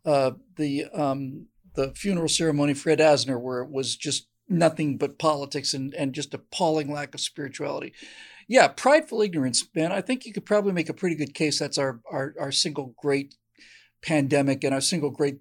uh, 0.05 0.31
the 0.55 0.85
um, 0.93 1.47
the 1.75 1.91
funeral 1.91 2.29
ceremony 2.29 2.73
for 2.73 2.89
Ed 2.89 2.99
Asner, 2.99 3.39
where 3.39 3.61
it 3.61 3.69
was 3.69 3.95
just 3.95 4.27
nothing 4.49 4.97
but 4.97 5.19
politics 5.19 5.73
and 5.73 5.93
and 5.93 6.13
just 6.13 6.33
appalling 6.33 6.91
lack 6.91 7.13
of 7.13 7.21
spirituality. 7.21 7.93
Yeah, 8.47 8.69
prideful 8.69 9.21
ignorance, 9.21 9.67
man. 9.75 9.91
I 9.91 10.01
think 10.01 10.25
you 10.25 10.31
could 10.31 10.45
probably 10.45 10.71
make 10.71 10.89
a 10.89 10.93
pretty 10.93 11.15
good 11.15 11.33
case. 11.33 11.59
That's 11.59 11.77
our 11.77 11.99
our, 12.09 12.33
our 12.39 12.51
single 12.51 12.95
great 12.97 13.35
pandemic 14.01 14.63
and 14.63 14.73
our 14.73 14.81
single 14.81 15.09
great 15.09 15.39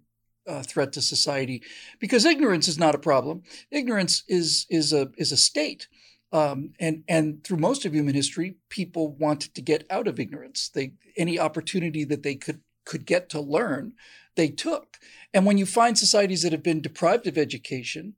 uh, 0.49 0.63
threat 0.63 0.93
to 0.93 1.03
society, 1.03 1.63
because 2.01 2.25
ignorance 2.25 2.69
is 2.69 2.79
not 2.79 2.95
a 2.95 2.99
problem. 2.99 3.43
Ignorance 3.71 4.25
is 4.29 4.67
is 4.71 4.93
a 4.93 5.11
is 5.17 5.33
a 5.33 5.37
state. 5.37 5.89
Um, 6.33 6.73
and 6.81 7.05
and 7.09 7.45
through 7.45 7.59
most 7.59 7.85
of 7.85 7.95
human 7.95 8.15
history, 8.15 8.57
people 8.69 9.15
wanted 9.17 9.55
to 9.55 9.63
get 9.63 9.87
out 9.91 10.09
of 10.09 10.19
ignorance. 10.19 10.69
They 10.69 10.93
any 11.17 11.39
opportunity 11.39 12.05
that 12.05 12.23
they 12.23 12.35
could 12.35 12.61
could 12.85 13.07
get 13.07 13.29
to 13.31 13.41
learn, 13.41 13.93
they 14.37 14.49
took. 14.49 14.99
And 15.35 15.45
when 15.45 15.59
you 15.59 15.67
find 15.67 15.99
societies 15.99 16.43
that 16.43 16.53
have 16.53 16.63
been 16.63 16.81
deprived 16.81 17.27
of 17.27 17.37
education, 17.37 18.15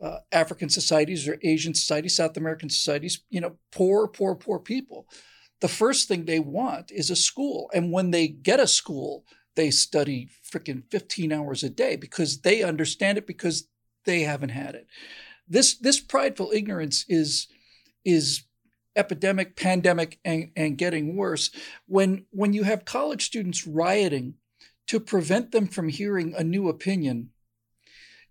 uh, 0.00 0.18
African 0.32 0.68
societies 0.68 1.28
or 1.28 1.38
Asian 1.42 1.74
societies, 1.74 2.16
South 2.16 2.36
American 2.36 2.70
societies, 2.70 3.22
you 3.30 3.40
know, 3.40 3.56
poor, 3.70 4.08
poor, 4.08 4.34
poor 4.34 4.58
people, 4.58 5.06
the 5.60 5.68
first 5.68 6.08
thing 6.08 6.24
they 6.24 6.40
want 6.40 6.90
is 6.90 7.10
a 7.10 7.16
school. 7.16 7.70
And 7.74 7.92
when 7.92 8.10
they 8.10 8.28
get 8.28 8.60
a 8.60 8.66
school, 8.66 9.24
they 9.56 9.70
study 9.70 10.30
freaking 10.50 10.84
15 10.90 11.32
hours 11.32 11.62
a 11.62 11.70
day 11.70 11.96
because 11.96 12.40
they 12.40 12.62
understand 12.62 13.18
it 13.18 13.26
because 13.26 13.68
they 14.04 14.22
haven't 14.22 14.50
had 14.50 14.74
it. 14.74 14.86
This 15.50 15.76
this 15.76 16.00
prideful 16.00 16.52
ignorance 16.54 17.04
is 17.08 17.48
is 18.04 18.44
epidemic, 18.96 19.56
pandemic, 19.56 20.18
and, 20.24 20.50
and 20.56 20.78
getting 20.78 21.16
worse. 21.16 21.50
When 21.86 22.26
when 22.30 22.52
you 22.52 22.62
have 22.62 22.84
college 22.84 23.26
students 23.26 23.66
rioting 23.66 24.34
to 24.86 25.00
prevent 25.00 25.52
them 25.52 25.66
from 25.66 25.88
hearing 25.88 26.34
a 26.36 26.44
new 26.44 26.68
opinion, 26.68 27.30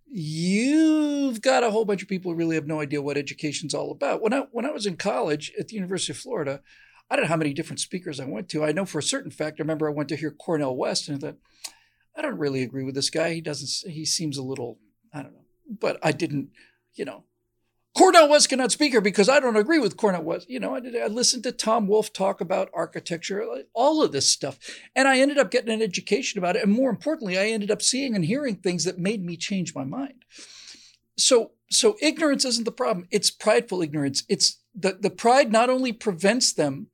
you've 0.06 1.42
got 1.42 1.64
a 1.64 1.72
whole 1.72 1.86
bunch 1.86 2.02
of 2.02 2.08
people 2.08 2.32
who 2.32 2.38
really 2.38 2.56
have 2.56 2.68
no 2.68 2.82
idea 2.82 3.02
what 3.02 3.18
education's 3.18 3.74
all 3.74 3.92
about. 3.92 4.22
When 4.22 4.34
I 4.34 4.46
when 4.52 4.66
I 4.66 4.72
was 4.72 4.86
in 4.86 4.98
college 4.98 5.52
at 5.60 5.68
the 5.68 5.76
University 5.76 6.14
of 6.14 6.18
Florida, 6.18 6.62
I 7.10 7.16
don't 7.16 7.24
know 7.26 7.30
how 7.30 7.38
many 7.38 7.54
different 7.54 7.80
speakers 7.80 8.20
I 8.20 8.26
went 8.26 8.50
to. 8.50 8.64
I 8.64 8.72
know 8.72 8.86
for 8.86 9.00
a 9.00 9.04
certain 9.04 9.32
fact. 9.32 9.60
I 9.60 9.64
remember 9.64 9.90
I 9.90 9.94
went 9.94 10.10
to 10.10 10.16
hear 10.16 10.32
Cornel 10.32 10.78
West, 10.78 11.10
and 11.10 11.18
I 11.18 11.28
thought, 11.28 11.38
I 12.16 12.22
don't 12.22 12.38
really 12.38 12.64
agree 12.64 12.84
with 12.84 12.96
this 12.96 13.10
guy. 13.10 13.34
He 13.34 13.42
doesn't. 13.42 13.92
He 13.92 14.06
seems 14.06 14.38
a 14.38 14.44
little. 14.44 14.80
I 15.14 15.24
don't 15.24 15.34
know. 15.34 15.46
But 15.80 16.00
I 16.02 16.12
didn't. 16.12 16.50
You 17.00 17.06
know, 17.06 17.24
Cornel 17.98 18.30
West 18.30 18.50
cannot 18.50 18.74
speak 18.74 18.92
here 18.92 19.00
because 19.00 19.30
I 19.30 19.40
don't 19.40 19.56
agree 19.56 19.80
with 19.80 19.96
Cornel 19.96 20.22
West. 20.22 20.50
You 20.50 20.60
know, 20.60 20.76
I, 20.76 20.82
did, 20.82 20.96
I 20.96 21.08
listened 21.08 21.44
to 21.44 21.54
Tom 21.54 21.88
Wolfe 21.88 22.12
talk 22.12 22.42
about 22.42 22.70
architecture, 22.74 23.42
all 23.74 24.04
of 24.04 24.12
this 24.12 24.30
stuff. 24.30 24.60
And 24.98 25.08
I 25.08 25.20
ended 25.20 25.38
up 25.38 25.50
getting 25.50 25.74
an 25.74 25.82
education 25.82 26.38
about 26.38 26.58
it. 26.58 26.64
And 26.64 26.74
more 26.74 26.90
importantly, 26.90 27.40
I 27.40 27.48
ended 27.48 27.72
up 27.72 27.82
seeing 27.82 28.16
and 28.16 28.26
hearing 28.26 28.58
things 28.58 28.84
that 28.84 29.00
made 29.00 29.24
me 29.24 29.38
change 29.38 29.74
my 29.74 29.86
mind. 29.86 30.26
So, 31.18 31.52
so 31.70 31.96
ignorance 32.02 32.44
isn't 32.44 32.66
the 32.66 32.72
problem. 32.72 33.08
It's 33.12 33.32
prideful 33.32 33.82
ignorance. 33.82 34.24
It's 34.28 34.60
the, 34.76 34.98
the 35.00 35.10
pride 35.10 35.54
not 35.54 35.70
only 35.70 35.94
prevents 35.94 36.52
them 36.52 36.88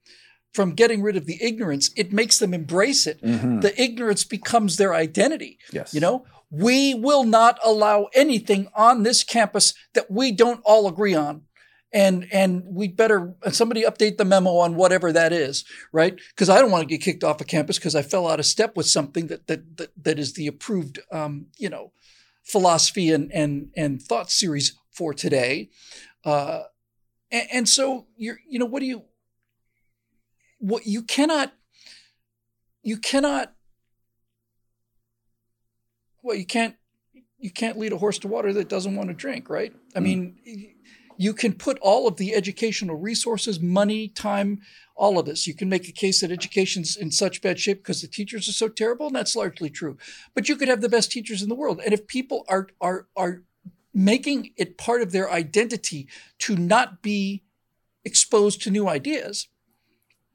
from 0.54 0.74
getting 0.74 1.02
rid 1.02 1.18
of 1.18 1.26
the 1.26 1.44
ignorance, 1.44 1.90
it 1.98 2.14
makes 2.14 2.40
them 2.40 2.54
embrace 2.54 3.06
it. 3.08 3.22
Mm-hmm. 3.22 3.60
The 3.60 3.82
ignorance 3.82 4.24
becomes 4.24 4.78
their 4.78 4.94
identity. 4.94 5.60
Yes. 5.74 5.94
You 5.94 6.00
know, 6.00 6.26
we 6.58 6.94
will 6.94 7.24
not 7.24 7.60
allow 7.64 8.08
anything 8.14 8.68
on 8.76 9.04
this 9.04 9.24
campus 9.24 9.74
that 9.94 10.10
we 10.10 10.32
don't 10.32 10.62
all 10.64 10.88
agree 10.88 11.16
on. 11.16 11.44
And 11.94 12.28
and 12.32 12.64
we 12.68 12.90
better 12.90 13.36
somebody 13.52 13.84
update 13.84 14.18
the 14.18 14.26
memo 14.26 14.58
on 14.58 14.76
whatever 14.76 15.14
that 15.14 15.32
is, 15.32 15.64
right? 15.94 16.20
Because 16.30 16.50
I 16.50 16.60
don't 16.60 16.72
want 16.72 16.82
to 16.82 16.94
get 16.94 17.02
kicked 17.02 17.24
off 17.24 17.40
a 17.40 17.46
campus 17.46 17.78
because 17.78 17.96
I 17.96 18.02
fell 18.02 18.28
out 18.28 18.40
of 18.40 18.46
step 18.46 18.76
with 18.76 18.88
something 18.88 19.28
that 19.28 19.48
that 19.48 19.78
that, 19.78 19.92
that 20.04 20.20
is 20.20 20.34
the 20.34 20.48
approved, 20.48 21.00
um, 21.12 21.48
you 21.58 21.70
know, 21.70 21.94
philosophy 22.44 23.12
and 23.12 23.32
and 23.32 23.70
and 23.78 24.02
thought 24.02 24.30
series 24.30 24.78
for 24.92 25.14
today. 25.14 25.70
Uh, 26.24 26.64
and, 27.32 27.48
and 27.52 27.70
so 27.70 28.08
you're, 28.16 28.40
you 28.48 28.58
know, 28.58 28.66
what 28.66 28.80
do 28.80 28.86
you, 28.86 29.04
what 30.60 30.88
you 30.88 31.04
cannot, 31.04 31.54
you 32.82 32.98
cannot 32.98 33.54
well, 36.26 36.36
you 36.36 36.46
can't 36.46 36.76
you 37.38 37.52
can't 37.52 37.78
lead 37.78 37.94
a 37.94 37.98
horse 37.98 38.18
to 38.20 38.28
water 38.28 38.52
that 38.54 38.68
doesn't 38.68 38.96
want 38.96 39.10
to 39.10 39.14
drink, 39.14 39.50
right? 39.50 39.72
I 39.96 40.00
mm. 40.00 40.04
mean, 40.04 40.74
you 41.18 41.34
can 41.34 41.54
put 41.54 41.78
all 41.80 42.08
of 42.08 42.18
the 42.18 42.34
educational 42.34 42.96
resources, 42.96 43.60
money, 43.60 44.08
time, 44.08 44.62
all 44.96 45.20
of 45.20 45.28
this. 45.28 45.46
You 45.46 45.54
can 45.54 45.70
make 45.70 45.88
a 45.88 45.92
case 45.92 46.22
that 46.22 46.32
education's 46.32 46.98
in 46.98 47.12
such 47.12 47.44
bad 47.44 47.60
shape 47.60 47.84
because 47.84 48.02
the 48.02 48.08
teachers 48.08 48.50
are 48.50 48.54
so 48.54 48.68
terrible, 48.68 49.08
and 49.08 49.16
that's 49.16 49.36
largely 49.36 49.70
true. 49.70 49.98
But 50.34 50.50
you 50.50 50.56
could 50.56 50.68
have 50.68 50.82
the 50.82 50.90
best 50.90 51.12
teachers 51.12 51.44
in 51.44 51.50
the 51.50 51.56
world, 51.56 51.80
and 51.84 51.94
if 51.94 52.08
people 52.08 52.46
are 52.50 52.68
are 52.82 53.08
are 53.16 53.44
making 53.94 54.52
it 54.58 54.78
part 54.78 55.02
of 55.02 55.12
their 55.12 55.32
identity 55.32 56.08
to 56.40 56.56
not 56.56 57.02
be 57.02 57.44
exposed 58.04 58.62
to 58.64 58.72
new 58.72 58.90
ideas, 58.90 59.48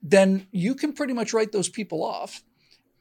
then 0.03 0.47
you 0.53 0.75
can 0.75 0.93
pretty 0.93 1.13
much 1.13 1.35
write 1.35 1.53
those 1.53 1.69
people 1.69 2.03
off 2.03 2.43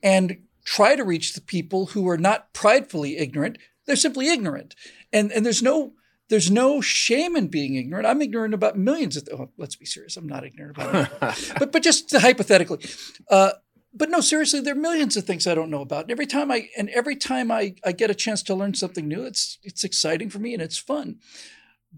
and 0.04 0.38
try 0.70 0.96
to 0.96 1.04
reach 1.04 1.34
the 1.34 1.42
people 1.42 1.88
who 1.88 2.08
are 2.08 2.18
not 2.18 2.54
pridefully 2.54 3.18
ignorant. 3.18 3.58
They're 3.88 3.96
simply 3.96 4.28
ignorant. 4.28 4.76
And, 5.12 5.32
and 5.32 5.44
there's 5.44 5.64
no 5.64 5.94
there's 6.30 6.52
no 6.52 6.80
shame 6.80 7.36
in 7.36 7.48
being 7.48 7.74
ignorant. 7.74 8.06
I'm 8.06 8.22
ignorant 8.22 8.54
about 8.54 8.78
millions 8.78 9.18
of. 9.18 9.26
Th- 9.26 9.36
oh, 9.36 9.50
let's 9.58 9.76
be 9.76 9.88
serious. 9.88 10.16
I'm 10.16 10.28
not 10.28 10.46
ignorant 10.46 10.78
about 10.78 11.10
it, 11.24 11.54
but 11.58 11.72
but 11.72 11.82
just 11.82 12.16
hypothetically, 12.16 12.86
uh, 13.32 13.54
but 13.96 14.12
no, 14.12 14.22
seriously, 14.22 14.60
there 14.60 14.76
are 14.76 14.80
millions 14.80 15.18
of 15.18 15.24
things 15.24 15.48
I 15.48 15.56
don't 15.56 15.72
know 15.72 15.82
about. 15.82 16.04
And 16.04 16.12
every 16.12 16.28
time 16.28 16.52
I 16.52 16.70
and 16.78 16.88
every 16.92 17.16
time 17.16 17.50
I, 17.50 17.74
I 17.84 17.94
get 17.94 18.12
a 18.12 18.16
chance 18.16 18.44
to 18.44 18.54
learn 18.54 18.76
something 18.76 19.08
new, 19.08 19.24
it's 19.26 19.58
it's 19.64 19.84
exciting 19.84 20.30
for 20.30 20.38
me 20.38 20.54
and 20.54 20.62
it's 20.62 20.78
fun. 20.78 21.18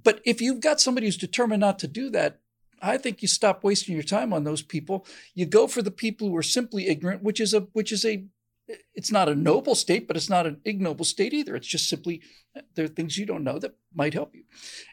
But 0.02 0.22
if 0.24 0.40
you've 0.40 0.62
got 0.62 0.80
somebody 0.80 1.08
who's 1.08 1.18
determined 1.18 1.60
not 1.60 1.78
to 1.80 1.90
do 1.90 2.10
that, 2.12 2.40
I 2.82 2.98
think 2.98 3.22
you 3.22 3.28
stop 3.28 3.66
wasting 3.66 3.96
your 3.96 4.04
time 4.04 4.32
on 4.32 4.46
those 4.46 4.62
people. 4.62 5.06
You 5.36 5.46
go 5.46 5.68
for 5.68 5.82
the 5.82 5.92
people 5.92 6.30
who 6.30 6.38
are 6.38 6.44
simply 6.44 6.88
ignorant, 6.88 7.22
which 7.22 7.42
is 7.42 7.54
a 7.54 7.68
which 7.74 7.92
is 7.92 8.06
a 8.06 8.24
it's 8.94 9.12
not 9.12 9.30
a 9.30 9.36
noble 9.36 9.76
state, 9.76 10.08
but 10.08 10.18
it's 10.18 10.30
not 10.30 10.46
an 10.46 10.62
ignoble 10.66 11.06
state 11.06 11.34
either. 11.34 11.56
It's 11.56 11.68
just 11.68 11.90
simply 11.90 12.22
there 12.76 12.86
are 12.86 12.90
things 12.90 13.18
you 13.18 13.26
don't 13.26 13.44
know 13.44 13.60
that 13.60 13.76
might 13.94 14.14
help 14.14 14.36
you. 14.36 14.44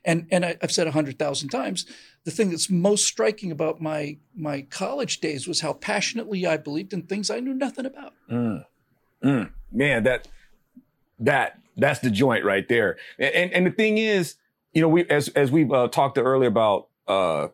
And 0.04 0.26
and 0.30 0.44
I, 0.44 0.56
have 0.60 0.72
said 0.72 0.86
a 0.86 0.92
hundred 0.92 1.18
thousand 1.18 1.48
times, 1.48 1.86
the 2.24 2.30
thing 2.30 2.50
that's 2.50 2.70
most 2.70 3.06
striking 3.06 3.50
about 3.50 3.80
my 3.80 4.18
my 4.34 4.62
college 4.62 5.20
days 5.20 5.48
was 5.48 5.60
how 5.60 5.72
passionately 5.72 6.46
I 6.46 6.56
believed 6.56 6.92
in 6.92 7.02
things 7.02 7.30
I 7.30 7.40
knew 7.40 7.54
nothing 7.54 7.86
about. 7.86 8.14
Mm. 8.30 8.64
Mm. 9.22 9.50
Man, 9.72 10.04
that 10.04 10.28
that 11.18 11.58
that's 11.76 12.00
the 12.00 12.10
joint 12.10 12.44
right 12.44 12.68
there. 12.68 12.96
And 13.18 13.34
and, 13.34 13.52
and 13.52 13.66
the 13.66 13.70
thing 13.70 13.98
is, 13.98 14.36
you 14.72 14.82
know, 14.82 14.88
we 14.88 15.08
as 15.08 15.28
as 15.28 15.50
we've 15.50 15.72
uh, 15.72 15.88
talked 15.88 16.18
earlier 16.18 16.48
about 16.48 16.88
uh, 17.06 17.48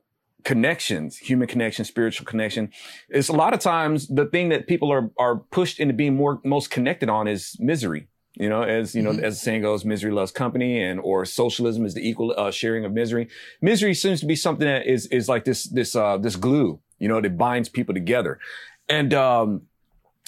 connections, 0.45 1.17
human 1.17 1.49
connection, 1.49 1.85
spiritual 1.85 2.27
connection. 2.27 2.71
It's 3.09 3.29
a 3.29 3.33
lot 3.33 3.55
of 3.55 3.61
times 3.61 4.09
the 4.09 4.27
thing 4.27 4.51
that 4.51 4.67
people 4.67 4.93
are, 4.93 5.11
are 5.19 5.37
pushed 5.37 5.81
into 5.81 5.95
being 5.95 6.17
more, 6.17 6.41
most 6.45 6.71
connected 6.71 7.09
on 7.09 7.27
is 7.27 7.57
misery. 7.59 8.09
You 8.37 8.49
know, 8.49 8.63
as 8.63 8.97
you 8.97 9.03
know, 9.03 9.13
mm-hmm. 9.13 9.25
as 9.25 9.35
the 9.39 9.45
saying 9.45 9.63
goes, 9.63 9.85
misery 9.85 10.11
loves 10.11 10.33
company, 10.33 10.83
and 10.83 10.99
or 10.99 11.25
socialism 11.25 11.87
is 11.87 11.95
the 11.95 12.07
equal 12.07 12.35
uh, 12.37 12.51
sharing 12.51 12.85
of 12.85 12.93
misery. 12.93 13.29
Misery 13.63 13.95
seems 13.95 14.19
to 14.21 14.27
be 14.27 14.35
something 14.35 14.67
that 14.67 14.87
is 14.87 15.07
is 15.07 15.29
like 15.29 15.45
this 15.45 15.65
this 15.65 15.95
uh, 15.95 16.19
this 16.19 16.35
glue, 16.35 16.81
you 16.99 17.07
know, 17.07 17.21
that 17.21 17.39
binds 17.39 17.69
people 17.69 17.95
together. 17.95 18.41
And 18.89 19.15
um, 19.15 19.63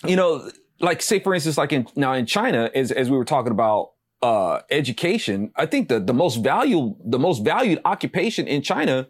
you 0.07 0.15
know, 0.15 0.49
like 0.79 1.03
say 1.03 1.19
for 1.19 1.35
instance, 1.35 1.59
like 1.59 1.73
in 1.73 1.89
now 1.97 2.13
in 2.13 2.27
China, 2.27 2.71
as 2.77 2.93
as 2.93 3.11
we 3.11 3.17
were 3.17 3.25
talking 3.25 3.51
about 3.51 3.91
uh, 4.23 4.61
education, 4.71 5.51
I 5.57 5.67
think 5.67 5.89
the 5.89 5.99
the 5.99 6.15
most 6.15 6.37
valuable 6.37 6.97
the 7.05 7.19
most 7.19 7.45
valued 7.45 7.81
occupation 7.85 8.47
in 8.47 8.63
China 8.63 9.09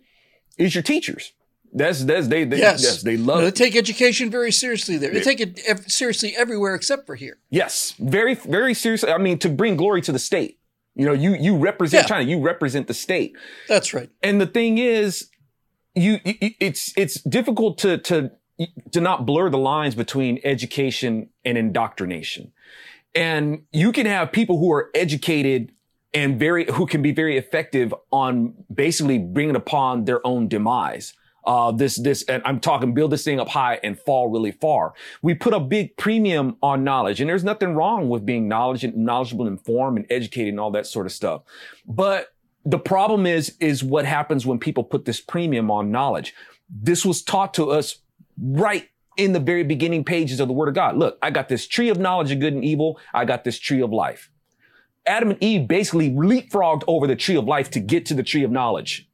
is 0.58 0.74
your 0.74 0.82
teachers. 0.82 1.32
That's 1.72 2.04
that's 2.04 2.28
they, 2.28 2.44
they 2.44 2.58
yes. 2.58 2.82
yes 2.82 3.02
they 3.02 3.16
love 3.16 3.40
no, 3.40 3.44
they 3.44 3.50
take 3.50 3.76
education 3.76 4.30
very 4.30 4.52
seriously 4.52 4.96
there. 4.96 5.10
They, 5.10 5.18
they 5.18 5.36
take 5.36 5.40
it 5.40 5.90
seriously 5.90 6.34
everywhere 6.36 6.74
except 6.74 7.06
for 7.06 7.16
here. 7.16 7.38
Yes, 7.50 7.94
very 7.98 8.34
very 8.34 8.72
seriously. 8.72 9.10
I 9.10 9.18
mean, 9.18 9.38
to 9.40 9.48
bring 9.48 9.76
glory 9.76 10.00
to 10.02 10.12
the 10.12 10.18
state. 10.18 10.58
You 10.94 11.04
know, 11.04 11.12
you 11.12 11.34
you 11.34 11.56
represent 11.56 12.04
yeah. 12.04 12.08
China. 12.08 12.30
You 12.30 12.40
represent 12.40 12.86
the 12.86 12.94
state. 12.94 13.36
That's 13.68 13.92
right. 13.92 14.08
And 14.22 14.40
the 14.40 14.46
thing 14.46 14.78
is, 14.78 15.28
you 15.94 16.18
it's 16.24 16.96
it's 16.96 17.20
difficult 17.20 17.76
to 17.78 17.98
to 17.98 18.30
to 18.92 19.00
not 19.00 19.26
blur 19.26 19.50
the 19.50 19.58
lines 19.58 19.94
between 19.94 20.40
education 20.44 21.28
and 21.44 21.58
indoctrination. 21.58 22.52
And 23.14 23.64
you 23.72 23.92
can 23.92 24.06
have 24.06 24.32
people 24.32 24.58
who 24.58 24.72
are 24.72 24.90
educated 24.94 25.72
and 26.14 26.38
very, 26.38 26.64
who 26.72 26.86
can 26.86 27.02
be 27.02 27.12
very 27.12 27.36
effective 27.36 27.94
on 28.10 28.54
basically 28.72 29.18
bringing 29.18 29.56
upon 29.56 30.04
their 30.04 30.26
own 30.26 30.48
demise. 30.48 31.12
Uh, 31.44 31.70
this, 31.70 31.96
this, 32.00 32.24
and 32.24 32.42
I'm 32.44 32.58
talking 32.58 32.92
build 32.92 33.12
this 33.12 33.22
thing 33.22 33.38
up 33.38 33.48
high 33.48 33.78
and 33.84 33.96
fall 33.96 34.28
really 34.28 34.50
far. 34.50 34.94
We 35.22 35.34
put 35.34 35.54
a 35.54 35.60
big 35.60 35.96
premium 35.96 36.56
on 36.60 36.82
knowledge 36.82 37.20
and 37.20 37.30
there's 37.30 37.44
nothing 37.44 37.74
wrong 37.74 38.08
with 38.08 38.26
being 38.26 38.48
knowledge 38.48 38.82
and 38.82 38.96
knowledgeable, 38.96 39.46
informed 39.46 39.98
and 39.98 40.06
educated 40.10 40.48
and 40.48 40.58
all 40.58 40.72
that 40.72 40.86
sort 40.86 41.06
of 41.06 41.12
stuff. 41.12 41.42
But 41.86 42.34
the 42.64 42.80
problem 42.80 43.26
is, 43.26 43.56
is 43.60 43.84
what 43.84 44.04
happens 44.04 44.44
when 44.44 44.58
people 44.58 44.82
put 44.82 45.04
this 45.04 45.20
premium 45.20 45.70
on 45.70 45.92
knowledge. 45.92 46.34
This 46.68 47.06
was 47.06 47.22
taught 47.22 47.54
to 47.54 47.70
us 47.70 47.98
right 48.36 48.88
in 49.16 49.32
the 49.32 49.40
very 49.40 49.62
beginning 49.62 50.04
pages 50.04 50.40
of 50.40 50.48
the 50.48 50.54
word 50.54 50.68
of 50.68 50.74
God. 50.74 50.96
Look, 50.96 51.16
I 51.22 51.30
got 51.30 51.48
this 51.48 51.66
tree 51.66 51.88
of 51.90 51.98
knowledge 51.98 52.32
of 52.32 52.40
good 52.40 52.54
and 52.54 52.64
evil. 52.64 52.98
I 53.14 53.24
got 53.24 53.44
this 53.44 53.58
tree 53.58 53.80
of 53.80 53.92
life. 53.92 54.30
Adam 55.06 55.30
and 55.30 55.42
Eve 55.42 55.68
basically 55.68 56.10
leapfrogged 56.10 56.82
over 56.86 57.06
the 57.06 57.16
tree 57.16 57.36
of 57.36 57.44
life 57.44 57.70
to 57.70 57.80
get 57.80 58.06
to 58.06 58.14
the 58.14 58.22
tree 58.22 58.42
of 58.42 58.50
knowledge. 58.50 59.08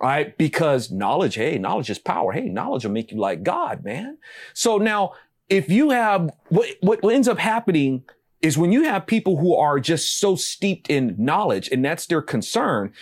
Right? 0.00 0.38
Because 0.38 0.92
knowledge, 0.92 1.34
hey, 1.34 1.58
knowledge 1.58 1.90
is 1.90 1.98
power. 1.98 2.30
Hey, 2.30 2.48
knowledge 2.48 2.84
will 2.84 2.92
make 2.92 3.10
you 3.10 3.18
like 3.18 3.42
God, 3.42 3.82
man. 3.82 4.18
So 4.54 4.78
now, 4.78 5.14
if 5.48 5.68
you 5.68 5.90
have, 5.90 6.30
what, 6.50 6.68
what 6.80 7.04
ends 7.12 7.26
up 7.26 7.38
happening 7.38 8.04
is 8.40 8.56
when 8.56 8.70
you 8.70 8.84
have 8.84 9.06
people 9.06 9.38
who 9.38 9.56
are 9.56 9.80
just 9.80 10.20
so 10.20 10.36
steeped 10.36 10.88
in 10.88 11.16
knowledge 11.18 11.68
and 11.72 11.84
that's 11.84 12.06
their 12.06 12.22
concern, 12.22 12.92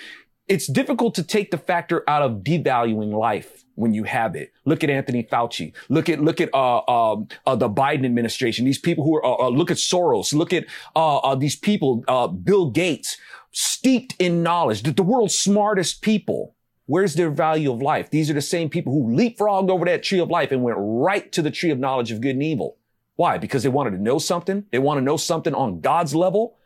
it's 0.49 0.67
difficult 0.67 1.15
to 1.17 1.23
take 1.23 1.51
the 1.51 1.59
factor 1.59 2.03
out 2.09 2.23
of 2.23 2.39
devaluing 2.39 3.13
life 3.13 3.66
when 3.77 3.95
you 3.95 4.05
have 4.05 4.35
it. 4.35 4.53
Look 4.65 4.83
at 4.83 4.91
Anthony 4.91 5.23
Fauci. 5.23 5.73
Look 5.89 6.09
at 6.09 6.21
look 6.21 6.41
at 6.41 6.51
uh, 6.53 6.79
uh, 6.79 7.17
uh, 7.47 7.57
the 7.57 7.71
Biden 7.71 8.05
administration. 8.05 8.65
These 8.65 8.81
people 8.81 9.05
who 9.05 9.17
are 9.17 9.25
uh, 9.25 9.47
uh, 9.47 9.49
look 9.49 9.71
at 9.71 9.77
Soros. 9.77 10.35
Look 10.35 10.53
at 10.53 10.67
uh, 10.97 11.35
these 11.37 11.57
people. 11.57 12.05
Bill 12.43 12.71
Gates, 12.71 13.17
steeped 13.53 14.17
in 14.19 14.43
knowledge, 14.43 14.83
the, 14.83 14.93
the 14.93 15.03
world's 15.03 15.39
smartest 15.39 16.03
people. 16.03 16.55
Where's 16.89 17.15
their 17.15 17.31
value 17.31 17.73
of 17.73 17.83
life? 17.83 18.11
These 18.11 18.31
are 18.31 18.35
the 18.35 18.41
same 18.41 18.69
people 18.69 18.93
who 18.93 19.17
leapfrogged 19.17 19.71
over 19.71 19.85
that 19.87 20.05
tree 20.05 20.21
of 20.21 20.31
life 20.31 20.53
and 20.53 20.63
went 20.63 20.79
right 20.79 21.31
to 21.33 21.43
the 21.43 21.51
tree 21.51 21.71
of 21.71 21.79
knowledge 21.81 22.13
of 22.13 22.21
good 22.21 22.37
and 22.37 22.43
evil. 22.43 22.77
Why? 23.17 23.39
Because 23.39 23.63
they 23.63 23.69
wanted 23.69 23.93
to 23.93 24.03
know 24.03 24.19
something. 24.19 24.67
They 24.71 24.79
want 24.79 24.99
to 24.99 25.05
know 25.05 25.17
something 25.17 25.55
on 25.55 25.81
God's 25.81 26.15
level 26.15 26.59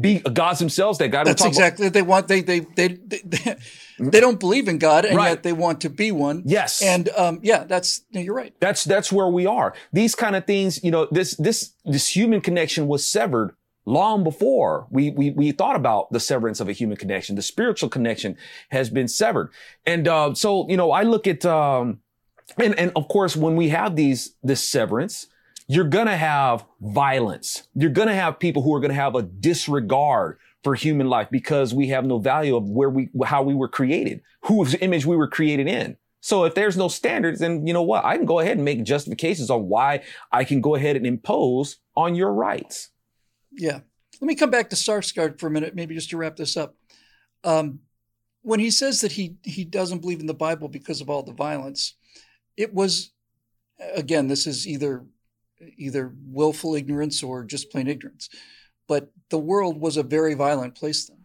be 0.00 0.18
gods 0.20 0.58
themselves. 0.58 0.98
That 0.98 1.08
God. 1.08 1.26
That's 1.26 1.44
exactly. 1.44 1.86
About. 1.86 1.94
They 1.94 2.02
want. 2.02 2.28
They 2.28 2.40
they 2.40 2.60
they 2.60 2.88
they, 2.88 3.56
they 3.98 4.20
don't 4.20 4.40
believe 4.40 4.68
in 4.68 4.78
God, 4.78 5.04
and 5.04 5.16
right. 5.16 5.28
yet 5.30 5.42
they 5.42 5.52
want 5.52 5.80
to 5.82 5.90
be 5.90 6.12
one. 6.12 6.42
Yes. 6.44 6.82
And 6.82 7.08
um, 7.10 7.40
yeah, 7.42 7.64
that's 7.64 8.02
you're 8.10 8.34
right. 8.34 8.54
That's 8.60 8.84
that's 8.84 9.12
where 9.12 9.28
we 9.28 9.46
are. 9.46 9.74
These 9.92 10.14
kind 10.14 10.36
of 10.36 10.46
things, 10.46 10.82
you 10.82 10.90
know, 10.90 11.06
this 11.10 11.36
this 11.36 11.74
this 11.84 12.14
human 12.14 12.40
connection 12.40 12.88
was 12.88 13.08
severed 13.08 13.54
long 13.86 14.24
before 14.24 14.86
we, 14.90 15.10
we, 15.10 15.30
we 15.30 15.52
thought 15.52 15.76
about 15.76 16.10
the 16.10 16.20
severance 16.20 16.60
of 16.60 16.68
a 16.68 16.72
human 16.72 16.96
connection. 16.96 17.36
The 17.36 17.42
spiritual 17.42 17.88
connection 17.88 18.36
has 18.70 18.88
been 18.88 19.08
severed. 19.08 19.50
And, 19.84 20.08
uh, 20.08 20.34
so, 20.34 20.66
you 20.68 20.76
know, 20.78 20.90
I 20.90 21.02
look 21.02 21.26
at, 21.26 21.44
um, 21.44 22.00
and, 22.56 22.74
and 22.78 22.92
of 22.96 23.08
course, 23.08 23.36
when 23.36 23.56
we 23.56 23.68
have 23.68 23.94
these, 23.94 24.34
this 24.42 24.66
severance, 24.66 25.26
you're 25.66 25.84
going 25.84 26.06
to 26.06 26.16
have 26.16 26.64
violence. 26.80 27.68
You're 27.74 27.90
going 27.90 28.08
to 28.08 28.14
have 28.14 28.38
people 28.38 28.62
who 28.62 28.74
are 28.74 28.80
going 28.80 28.90
to 28.90 28.94
have 28.94 29.14
a 29.14 29.22
disregard 29.22 30.38
for 30.62 30.74
human 30.74 31.08
life 31.08 31.28
because 31.30 31.74
we 31.74 31.88
have 31.88 32.04
no 32.04 32.18
value 32.18 32.56
of 32.56 32.68
where 32.68 32.90
we, 32.90 33.10
how 33.24 33.42
we 33.42 33.54
were 33.54 33.68
created, 33.68 34.20
whose 34.42 34.74
image 34.76 35.06
we 35.06 35.16
were 35.16 35.28
created 35.28 35.66
in. 35.66 35.96
So 36.20 36.44
if 36.44 36.54
there's 36.54 36.76
no 36.76 36.88
standards, 36.88 37.40
then 37.40 37.66
you 37.66 37.74
know 37.74 37.82
what? 37.82 38.04
I 38.04 38.16
can 38.16 38.24
go 38.24 38.40
ahead 38.40 38.56
and 38.56 38.64
make 38.64 38.82
justifications 38.82 39.50
on 39.50 39.68
why 39.68 40.02
I 40.32 40.44
can 40.44 40.62
go 40.62 40.74
ahead 40.74 40.96
and 40.96 41.06
impose 41.06 41.76
on 41.96 42.14
your 42.14 42.32
rights. 42.32 42.90
Yeah. 43.52 43.80
Let 44.20 44.26
me 44.26 44.34
come 44.34 44.50
back 44.50 44.70
to 44.70 44.76
Sarsgaard 44.76 45.38
for 45.38 45.48
a 45.48 45.50
minute, 45.50 45.74
maybe 45.74 45.94
just 45.94 46.10
to 46.10 46.16
wrap 46.16 46.36
this 46.36 46.56
up. 46.56 46.76
Um, 47.42 47.80
when 48.40 48.60
he 48.60 48.70
says 48.70 49.00
that 49.00 49.12
he 49.12 49.36
he 49.42 49.64
doesn't 49.64 50.00
believe 50.00 50.20
in 50.20 50.26
the 50.26 50.34
Bible 50.34 50.68
because 50.68 51.00
of 51.00 51.10
all 51.10 51.22
the 51.22 51.32
violence, 51.32 51.94
it 52.56 52.72
was 52.72 53.12
again, 53.94 54.28
this 54.28 54.46
is 54.46 54.66
either 54.66 55.04
either 55.76 56.12
willful 56.26 56.74
ignorance 56.74 57.22
or 57.22 57.44
just 57.44 57.70
plain 57.70 57.88
ignorance. 57.88 58.28
But 58.86 59.10
the 59.30 59.38
world 59.38 59.80
was 59.80 59.96
a 59.96 60.02
very 60.02 60.34
violent 60.34 60.74
place 60.74 61.06
then. 61.06 61.18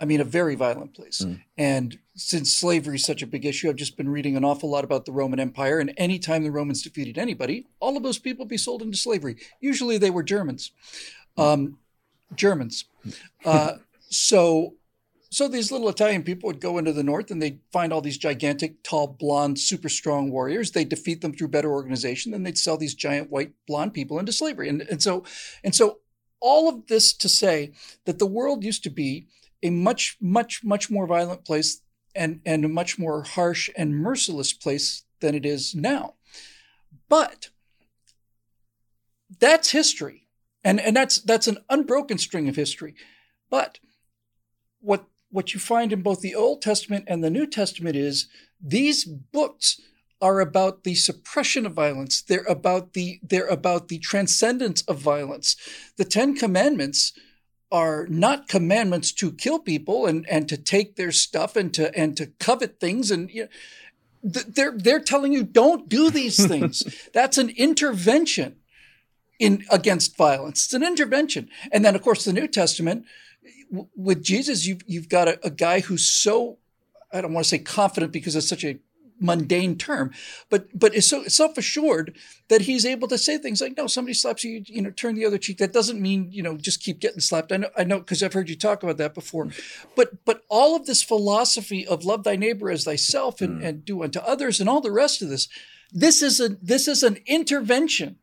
I 0.00 0.04
mean, 0.04 0.20
a 0.20 0.24
very 0.24 0.56
violent 0.56 0.94
place. 0.94 1.22
Mm. 1.24 1.42
And 1.56 1.98
since 2.16 2.52
slavery 2.52 2.96
is 2.96 3.04
such 3.04 3.22
a 3.22 3.26
big 3.26 3.46
issue, 3.46 3.68
I've 3.68 3.76
just 3.76 3.96
been 3.96 4.08
reading 4.08 4.36
an 4.36 4.44
awful 4.44 4.68
lot 4.68 4.82
about 4.82 5.04
the 5.04 5.12
Roman 5.12 5.38
Empire. 5.38 5.78
And 5.78 5.94
anytime 5.96 6.42
the 6.42 6.50
Romans 6.50 6.82
defeated 6.82 7.18
anybody, 7.18 7.66
all 7.78 7.96
of 7.96 8.02
those 8.02 8.18
people 8.18 8.44
be 8.44 8.56
sold 8.56 8.82
into 8.82 8.98
slavery. 8.98 9.36
Usually 9.60 9.98
they 9.98 10.10
were 10.10 10.24
Germans. 10.24 10.72
Um, 11.36 11.78
Germans. 12.34 12.86
Uh, 13.44 13.74
so 14.10 14.74
so 15.32 15.48
these 15.48 15.72
little 15.72 15.88
Italian 15.88 16.24
people 16.24 16.46
would 16.48 16.60
go 16.60 16.76
into 16.76 16.92
the 16.92 17.02
north 17.02 17.30
and 17.30 17.40
they'd 17.40 17.60
find 17.72 17.90
all 17.90 18.02
these 18.02 18.18
gigantic, 18.18 18.82
tall, 18.82 19.06
blonde, 19.06 19.58
super 19.58 19.88
strong 19.88 20.30
warriors. 20.30 20.72
They'd 20.72 20.90
defeat 20.90 21.22
them 21.22 21.32
through 21.32 21.48
better 21.48 21.72
organization. 21.72 22.32
Then 22.32 22.42
they'd 22.42 22.58
sell 22.58 22.76
these 22.76 22.94
giant 22.94 23.30
white 23.30 23.52
blonde 23.66 23.94
people 23.94 24.18
into 24.18 24.30
slavery. 24.30 24.68
And, 24.68 24.82
and 24.82 25.02
so 25.02 25.24
and 25.64 25.74
so 25.74 26.00
all 26.38 26.68
of 26.68 26.86
this 26.88 27.14
to 27.14 27.30
say 27.30 27.72
that 28.04 28.18
the 28.18 28.26
world 28.26 28.62
used 28.62 28.82
to 28.82 28.90
be 28.90 29.26
a 29.62 29.70
much, 29.70 30.18
much, 30.20 30.62
much 30.62 30.90
more 30.90 31.06
violent 31.06 31.46
place 31.46 31.80
and, 32.14 32.42
and 32.44 32.62
a 32.66 32.68
much 32.68 32.98
more 32.98 33.22
harsh 33.22 33.70
and 33.74 33.96
merciless 33.96 34.52
place 34.52 35.04
than 35.20 35.34
it 35.34 35.46
is 35.46 35.74
now. 35.74 36.14
But 37.08 37.48
that's 39.40 39.70
history. 39.70 40.26
And, 40.62 40.78
and 40.78 40.94
that's 40.94 41.22
that's 41.22 41.48
an 41.48 41.58
unbroken 41.70 42.18
string 42.18 42.50
of 42.50 42.56
history. 42.56 42.94
But 43.48 43.78
what 44.80 45.06
what 45.32 45.54
you 45.54 45.60
find 45.60 45.92
in 45.92 46.02
both 46.02 46.20
the 46.20 46.34
Old 46.34 46.62
Testament 46.62 47.06
and 47.08 47.24
the 47.24 47.30
New 47.30 47.46
Testament 47.46 47.96
is 47.96 48.28
these 48.60 49.04
books 49.04 49.80
are 50.20 50.40
about 50.40 50.84
the 50.84 50.94
suppression 50.94 51.66
of 51.66 51.72
violence. 51.72 52.22
They're 52.22 52.44
about 52.44 52.92
the 52.92 53.18
they're 53.22 53.48
about 53.48 53.88
the 53.88 53.98
transcendence 53.98 54.82
of 54.82 54.98
violence. 54.98 55.56
The 55.96 56.04
Ten 56.04 56.36
Commandments 56.36 57.12
are 57.72 58.06
not 58.08 58.46
commandments 58.46 59.10
to 59.12 59.32
kill 59.32 59.58
people 59.58 60.06
and, 60.06 60.26
and 60.28 60.48
to 60.48 60.58
take 60.58 60.94
their 60.94 61.10
stuff 61.10 61.56
and 61.56 61.72
to 61.74 61.92
and 61.98 62.16
to 62.18 62.26
covet 62.38 62.78
things 62.78 63.10
and 63.10 63.30
you 63.30 63.42
know, 63.42 63.48
they're 64.22 64.76
they're 64.76 65.00
telling 65.00 65.32
you 65.32 65.42
don't 65.42 65.88
do 65.88 66.10
these 66.10 66.46
things. 66.52 66.84
That's 67.12 67.38
an 67.38 67.48
intervention 67.56 68.56
in 69.40 69.64
against 69.72 70.16
violence. 70.16 70.66
It's 70.66 70.74
an 70.74 70.84
intervention. 70.84 71.48
And 71.72 71.84
then 71.84 71.96
of 71.96 72.02
course 72.02 72.24
the 72.24 72.32
New 72.32 72.46
Testament 72.46 73.06
with 73.96 74.22
Jesus, 74.22 74.66
you've 74.66 74.82
you've 74.86 75.08
got 75.08 75.28
a, 75.28 75.44
a 75.44 75.50
guy 75.50 75.80
who's 75.80 76.06
so 76.06 76.58
I 77.12 77.20
don't 77.20 77.32
want 77.32 77.44
to 77.44 77.48
say 77.48 77.58
confident 77.58 78.12
because 78.12 78.36
it's 78.36 78.48
such 78.48 78.64
a 78.64 78.78
mundane 79.22 79.76
term, 79.78 80.10
but 80.50 80.66
but 80.78 80.94
is 80.94 81.08
so 81.08 81.24
self 81.24 81.56
assured 81.56 82.16
that 82.48 82.62
he's 82.62 82.84
able 82.84 83.08
to 83.08 83.16
say 83.16 83.38
things 83.38 83.60
like, 83.60 83.76
"No, 83.76 83.86
somebody 83.86 84.14
slaps 84.14 84.44
you, 84.44 84.62
you 84.66 84.82
know, 84.82 84.90
turn 84.90 85.14
the 85.14 85.24
other 85.24 85.38
cheek." 85.38 85.58
That 85.58 85.72
doesn't 85.72 86.00
mean 86.00 86.28
you 86.30 86.42
know 86.42 86.56
just 86.56 86.82
keep 86.82 86.98
getting 87.00 87.20
slapped. 87.20 87.52
I 87.52 87.58
know, 87.58 87.70
I 87.76 87.84
know, 87.84 87.98
because 87.98 88.22
I've 88.22 88.32
heard 88.32 88.50
you 88.50 88.56
talk 88.56 88.82
about 88.82 88.98
that 88.98 89.14
before. 89.14 89.48
But 89.96 90.24
but 90.24 90.42
all 90.48 90.76
of 90.76 90.86
this 90.86 91.02
philosophy 91.02 91.86
of 91.86 92.04
love 92.04 92.24
thy 92.24 92.36
neighbor 92.36 92.70
as 92.70 92.84
thyself 92.84 93.40
and, 93.40 93.62
mm. 93.62 93.66
and 93.66 93.84
do 93.84 94.02
unto 94.02 94.18
others 94.20 94.60
and 94.60 94.68
all 94.68 94.80
the 94.80 94.92
rest 94.92 95.22
of 95.22 95.28
this, 95.28 95.48
this 95.92 96.22
is 96.22 96.40
a 96.40 96.50
this 96.60 96.88
is 96.88 97.02
an 97.02 97.18
intervention 97.26 98.18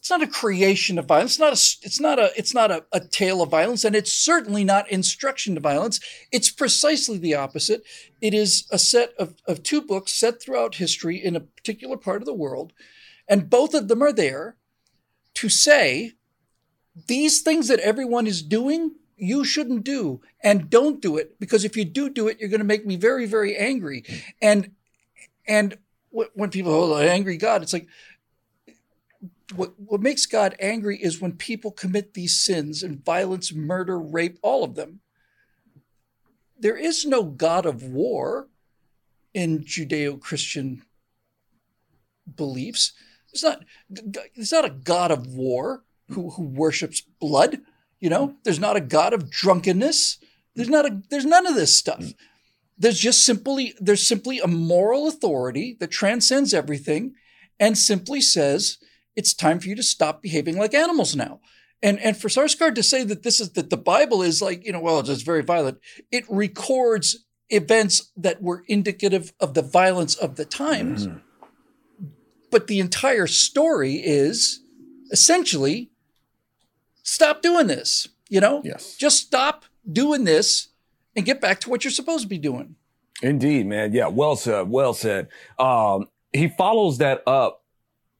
it's 0.00 0.08
not 0.08 0.22
a 0.22 0.26
creation 0.26 0.98
of 0.98 1.04
violence. 1.04 1.38
It's 1.38 1.38
not 1.38 1.52
a, 1.52 1.86
it's 1.86 2.00
not 2.00 2.18
a, 2.18 2.32
it's 2.34 2.54
not 2.54 2.70
a, 2.70 2.84
a 2.90 3.00
tale 3.00 3.42
of 3.42 3.50
violence, 3.50 3.84
and 3.84 3.94
it's 3.94 4.12
certainly 4.12 4.64
not 4.64 4.90
instruction 4.90 5.54
to 5.54 5.60
violence. 5.60 6.00
It's 6.32 6.50
precisely 6.50 7.18
the 7.18 7.34
opposite. 7.34 7.84
It 8.18 8.32
is 8.32 8.66
a 8.70 8.78
set 8.78 9.12
of, 9.18 9.34
of 9.46 9.62
two 9.62 9.82
books 9.82 10.12
set 10.12 10.40
throughout 10.40 10.76
history 10.76 11.22
in 11.22 11.36
a 11.36 11.40
particular 11.40 11.98
part 11.98 12.22
of 12.22 12.26
the 12.26 12.32
world, 12.32 12.72
and 13.28 13.50
both 13.50 13.74
of 13.74 13.88
them 13.88 14.02
are 14.02 14.12
there 14.12 14.56
to 15.34 15.50
say 15.50 16.12
these 17.06 17.42
things 17.42 17.68
that 17.68 17.80
everyone 17.80 18.26
is 18.26 18.42
doing, 18.42 18.92
you 19.18 19.44
shouldn't 19.44 19.84
do, 19.84 20.22
and 20.42 20.70
don't 20.70 21.02
do 21.02 21.18
it 21.18 21.38
because 21.38 21.62
if 21.62 21.76
you 21.76 21.84
do 21.84 22.08
do 22.08 22.26
it, 22.26 22.40
you're 22.40 22.48
going 22.48 22.60
to 22.60 22.64
make 22.64 22.86
me 22.86 22.96
very, 22.96 23.26
very 23.26 23.54
angry. 23.54 24.02
And 24.40 24.70
and 25.46 25.76
when 26.10 26.50
people, 26.50 26.72
oh, 26.72 26.98
angry 26.98 27.36
God, 27.36 27.62
it's 27.62 27.72
like 27.72 27.86
what, 29.54 29.72
what 29.78 30.00
makes 30.00 30.26
God 30.26 30.54
angry 30.58 30.96
is 30.96 31.20
when 31.20 31.32
people 31.32 31.70
commit 31.70 32.14
these 32.14 32.38
sins 32.38 32.82
and 32.82 33.04
violence, 33.04 33.52
murder, 33.52 33.98
rape, 33.98 34.38
all 34.42 34.64
of 34.64 34.74
them. 34.74 35.00
There 36.58 36.76
is 36.76 37.06
no 37.06 37.22
God 37.22 37.66
of 37.66 37.82
war 37.82 38.48
in 39.32 39.60
Judeo 39.60 40.20
Christian 40.20 40.82
beliefs. 42.36 42.92
It's 43.32 43.42
not, 43.42 43.64
it's 44.34 44.52
not 44.52 44.64
a 44.64 44.70
God 44.70 45.10
of 45.10 45.26
war 45.26 45.84
who, 46.10 46.30
who 46.30 46.44
worships 46.44 47.00
blood. 47.00 47.60
You 48.00 48.10
know, 48.10 48.34
there's 48.44 48.58
not 48.58 48.76
a 48.76 48.80
God 48.80 49.12
of 49.12 49.30
drunkenness. 49.30 50.18
There's 50.54 50.68
not 50.68 50.86
a, 50.86 51.02
there's 51.10 51.24
none 51.24 51.46
of 51.46 51.54
this 51.54 51.74
stuff. 51.74 52.12
There's 52.76 52.98
just 52.98 53.24
simply, 53.24 53.74
there's 53.78 54.06
simply 54.06 54.40
a 54.40 54.46
moral 54.46 55.06
authority 55.06 55.76
that 55.80 55.90
transcends 55.90 56.54
everything 56.54 57.14
and 57.58 57.76
simply 57.76 58.20
says, 58.20 58.78
it's 59.16 59.34
time 59.34 59.60
for 59.60 59.68
you 59.68 59.74
to 59.76 59.82
stop 59.82 60.22
behaving 60.22 60.56
like 60.56 60.74
animals 60.74 61.14
now. 61.16 61.40
And 61.82 61.98
and 62.00 62.16
for 62.16 62.28
Sarsgaard 62.28 62.74
to 62.74 62.82
say 62.82 63.04
that 63.04 63.22
this 63.22 63.40
is 63.40 63.52
that 63.52 63.70
the 63.70 63.76
Bible 63.76 64.22
is 64.22 64.42
like, 64.42 64.64
you 64.64 64.72
know, 64.72 64.80
well, 64.80 65.00
it's 65.00 65.22
very 65.22 65.42
violent, 65.42 65.78
it 66.10 66.24
records 66.28 67.24
events 67.48 68.10
that 68.16 68.42
were 68.42 68.64
indicative 68.68 69.32
of 69.40 69.54
the 69.54 69.62
violence 69.62 70.14
of 70.14 70.36
the 70.36 70.44
times. 70.44 71.06
Mm-hmm. 71.06 71.18
But 72.50 72.66
the 72.66 72.80
entire 72.80 73.26
story 73.26 73.94
is 73.94 74.60
essentially 75.10 75.90
stop 77.02 77.42
doing 77.42 77.66
this, 77.66 78.08
you 78.28 78.40
know? 78.40 78.62
Yes. 78.64 78.96
Just 78.96 79.18
stop 79.18 79.64
doing 79.90 80.24
this 80.24 80.68
and 81.16 81.24
get 81.24 81.40
back 81.40 81.60
to 81.60 81.70
what 81.70 81.84
you're 81.84 81.90
supposed 81.90 82.22
to 82.22 82.28
be 82.28 82.38
doing. 82.38 82.76
Indeed, 83.22 83.66
man. 83.66 83.92
Yeah, 83.92 84.06
well 84.06 84.36
said. 84.36 84.68
Well 84.70 84.94
said. 84.94 85.28
Um, 85.58 86.08
he 86.32 86.48
follows 86.48 86.98
that 86.98 87.22
up 87.26 87.59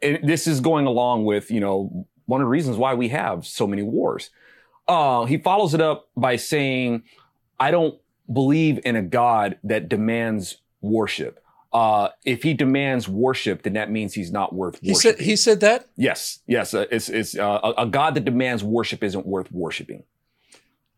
this 0.00 0.46
is 0.46 0.60
going 0.60 0.86
along 0.86 1.24
with, 1.24 1.50
you 1.50 1.60
know, 1.60 2.06
one 2.26 2.40
of 2.40 2.46
the 2.46 2.50
reasons 2.50 2.76
why 2.76 2.94
we 2.94 3.08
have 3.08 3.46
so 3.46 3.66
many 3.66 3.82
wars. 3.82 4.30
Uh, 4.88 5.24
he 5.24 5.36
follows 5.38 5.74
it 5.74 5.80
up 5.80 6.08
by 6.16 6.36
saying, 6.36 7.02
I 7.58 7.70
don't 7.70 7.98
believe 8.32 8.80
in 8.84 8.96
a 8.96 9.02
God 9.02 9.58
that 9.64 9.88
demands 9.88 10.58
worship. 10.80 11.42
Uh, 11.72 12.08
if 12.24 12.42
he 12.42 12.54
demands 12.54 13.08
worship, 13.08 13.62
then 13.62 13.74
that 13.74 13.90
means 13.90 14.14
he's 14.14 14.32
not 14.32 14.52
worth 14.52 14.74
worship. 14.82 14.86
he 14.86 14.94
Said, 14.94 15.20
he 15.20 15.36
said 15.36 15.60
that? 15.60 15.86
Yes. 15.96 16.40
Yes. 16.46 16.74
Uh, 16.74 16.86
it's, 16.90 17.08
it's, 17.08 17.36
uh, 17.36 17.72
a, 17.78 17.86
God 17.86 18.14
that 18.14 18.24
demands 18.24 18.64
worship 18.64 19.04
isn't 19.04 19.26
worth 19.26 19.52
worshiping. 19.52 20.02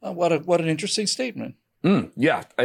Uh, 0.03 0.13
what 0.13 0.33
a, 0.33 0.39
what 0.39 0.61
an 0.61 0.69
interesting 0.69 1.07
statement. 1.07 1.57
Mm, 1.85 2.11
yeah. 2.17 2.45
I, 2.59 2.65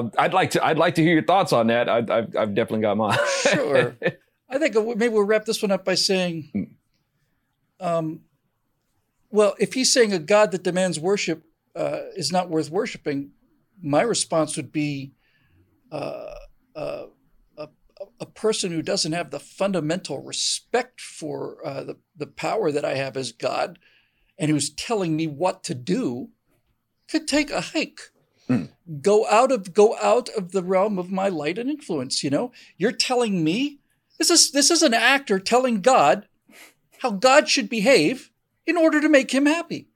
would 0.00 0.16
uh, 0.16 0.28
like 0.32 0.52
to, 0.52 0.64
I'd 0.64 0.78
like 0.78 0.94
to 0.94 1.02
hear 1.02 1.12
your 1.12 1.24
thoughts 1.24 1.52
on 1.52 1.66
that. 1.66 1.88
I, 1.88 1.96
have 1.96 2.36
I've 2.36 2.54
definitely 2.54 2.82
got 2.82 2.96
mine. 2.96 3.18
sure. 3.42 3.96
I 4.48 4.58
think 4.58 4.74
maybe 4.74 5.08
we'll 5.08 5.24
wrap 5.24 5.44
this 5.44 5.62
one 5.62 5.70
up 5.70 5.84
by 5.84 5.94
saying, 5.94 6.76
um, 7.80 8.20
well, 9.30 9.54
if 9.58 9.74
he's 9.74 9.92
saying 9.92 10.12
a 10.12 10.18
God 10.18 10.52
that 10.52 10.62
demands 10.62 11.00
worship 11.00 11.44
uh, 11.74 12.02
is 12.14 12.30
not 12.30 12.50
worth 12.50 12.70
worshiping, 12.70 13.30
my 13.82 14.02
response 14.02 14.56
would 14.56 14.70
be 14.70 15.12
uh, 15.90 16.34
uh, 16.76 17.06
a, 17.56 17.68
a, 18.20 18.26
person 18.26 18.70
who 18.70 18.82
doesn't 18.82 19.12
have 19.12 19.30
the 19.30 19.40
fundamental 19.40 20.22
respect 20.22 21.00
for 21.00 21.58
uh, 21.64 21.84
the, 21.84 21.96
the 22.16 22.26
power 22.26 22.72
that 22.72 22.84
I 22.84 22.94
have 22.94 23.16
as 23.16 23.32
God 23.32 23.78
and 24.38 24.50
who's 24.50 24.70
telling 24.70 25.16
me 25.16 25.26
what 25.26 25.62
to 25.64 25.74
do 25.74 26.30
could 27.08 27.28
take 27.28 27.50
a 27.50 27.60
hike. 27.60 28.00
Mm. 28.48 28.70
Go 29.00 29.26
out 29.28 29.50
of 29.52 29.72
go 29.72 29.96
out 30.02 30.28
of 30.30 30.52
the 30.52 30.62
realm 30.62 30.98
of 30.98 31.10
my 31.10 31.28
light 31.28 31.58
and 31.58 31.70
influence. 31.70 32.22
You 32.22 32.30
know, 32.30 32.52
you're 32.76 32.92
telling 32.92 33.42
me 33.42 33.78
this 34.18 34.30
is 34.30 34.50
this 34.52 34.70
is 34.70 34.82
an 34.82 34.94
actor 34.94 35.38
telling 35.38 35.80
God 35.80 36.26
how 37.00 37.10
God 37.10 37.48
should 37.48 37.68
behave 37.68 38.30
in 38.66 38.76
order 38.76 39.00
to 39.00 39.08
make 39.08 39.30
him 39.30 39.46
happy. 39.46 39.88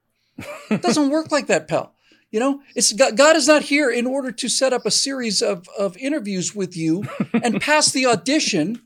It 0.71 0.83
doesn't 0.83 1.11
work 1.11 1.33
like 1.33 1.47
that, 1.47 1.69
pal. 1.69 1.95
You 2.31 2.41
know, 2.41 2.61
it's 2.75 2.93
God 2.93 3.37
is 3.37 3.49
not 3.49 3.63
here 3.63 3.91
in 3.91 4.07
order 4.07 4.31
to 4.31 4.49
set 4.49 4.73
up 4.73 4.85
a 4.85 4.91
series 4.91 5.41
of, 5.41 5.67
of 5.79 5.97
interviews 5.97 6.55
with 6.55 6.77
you 6.77 7.05
and 7.33 7.61
pass 7.61 7.91
the 7.91 8.05
audition 8.05 8.83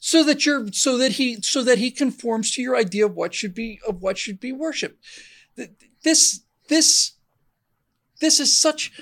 so 0.00 0.24
that 0.24 0.44
you're 0.44 0.72
so 0.72 0.98
that 0.98 1.12
he 1.12 1.40
so 1.42 1.62
that 1.62 1.78
he 1.78 1.90
conforms 1.92 2.50
to 2.52 2.62
your 2.62 2.76
idea 2.76 3.06
of 3.06 3.14
what 3.14 3.32
should 3.32 3.54
be 3.54 3.78
of 3.86 4.02
what 4.02 4.18
should 4.18 4.40
be 4.40 4.50
worshiped. 4.50 5.04
This 6.02 6.40
this 6.68 7.12
this 8.20 8.40
is 8.40 8.60
such 8.60 8.92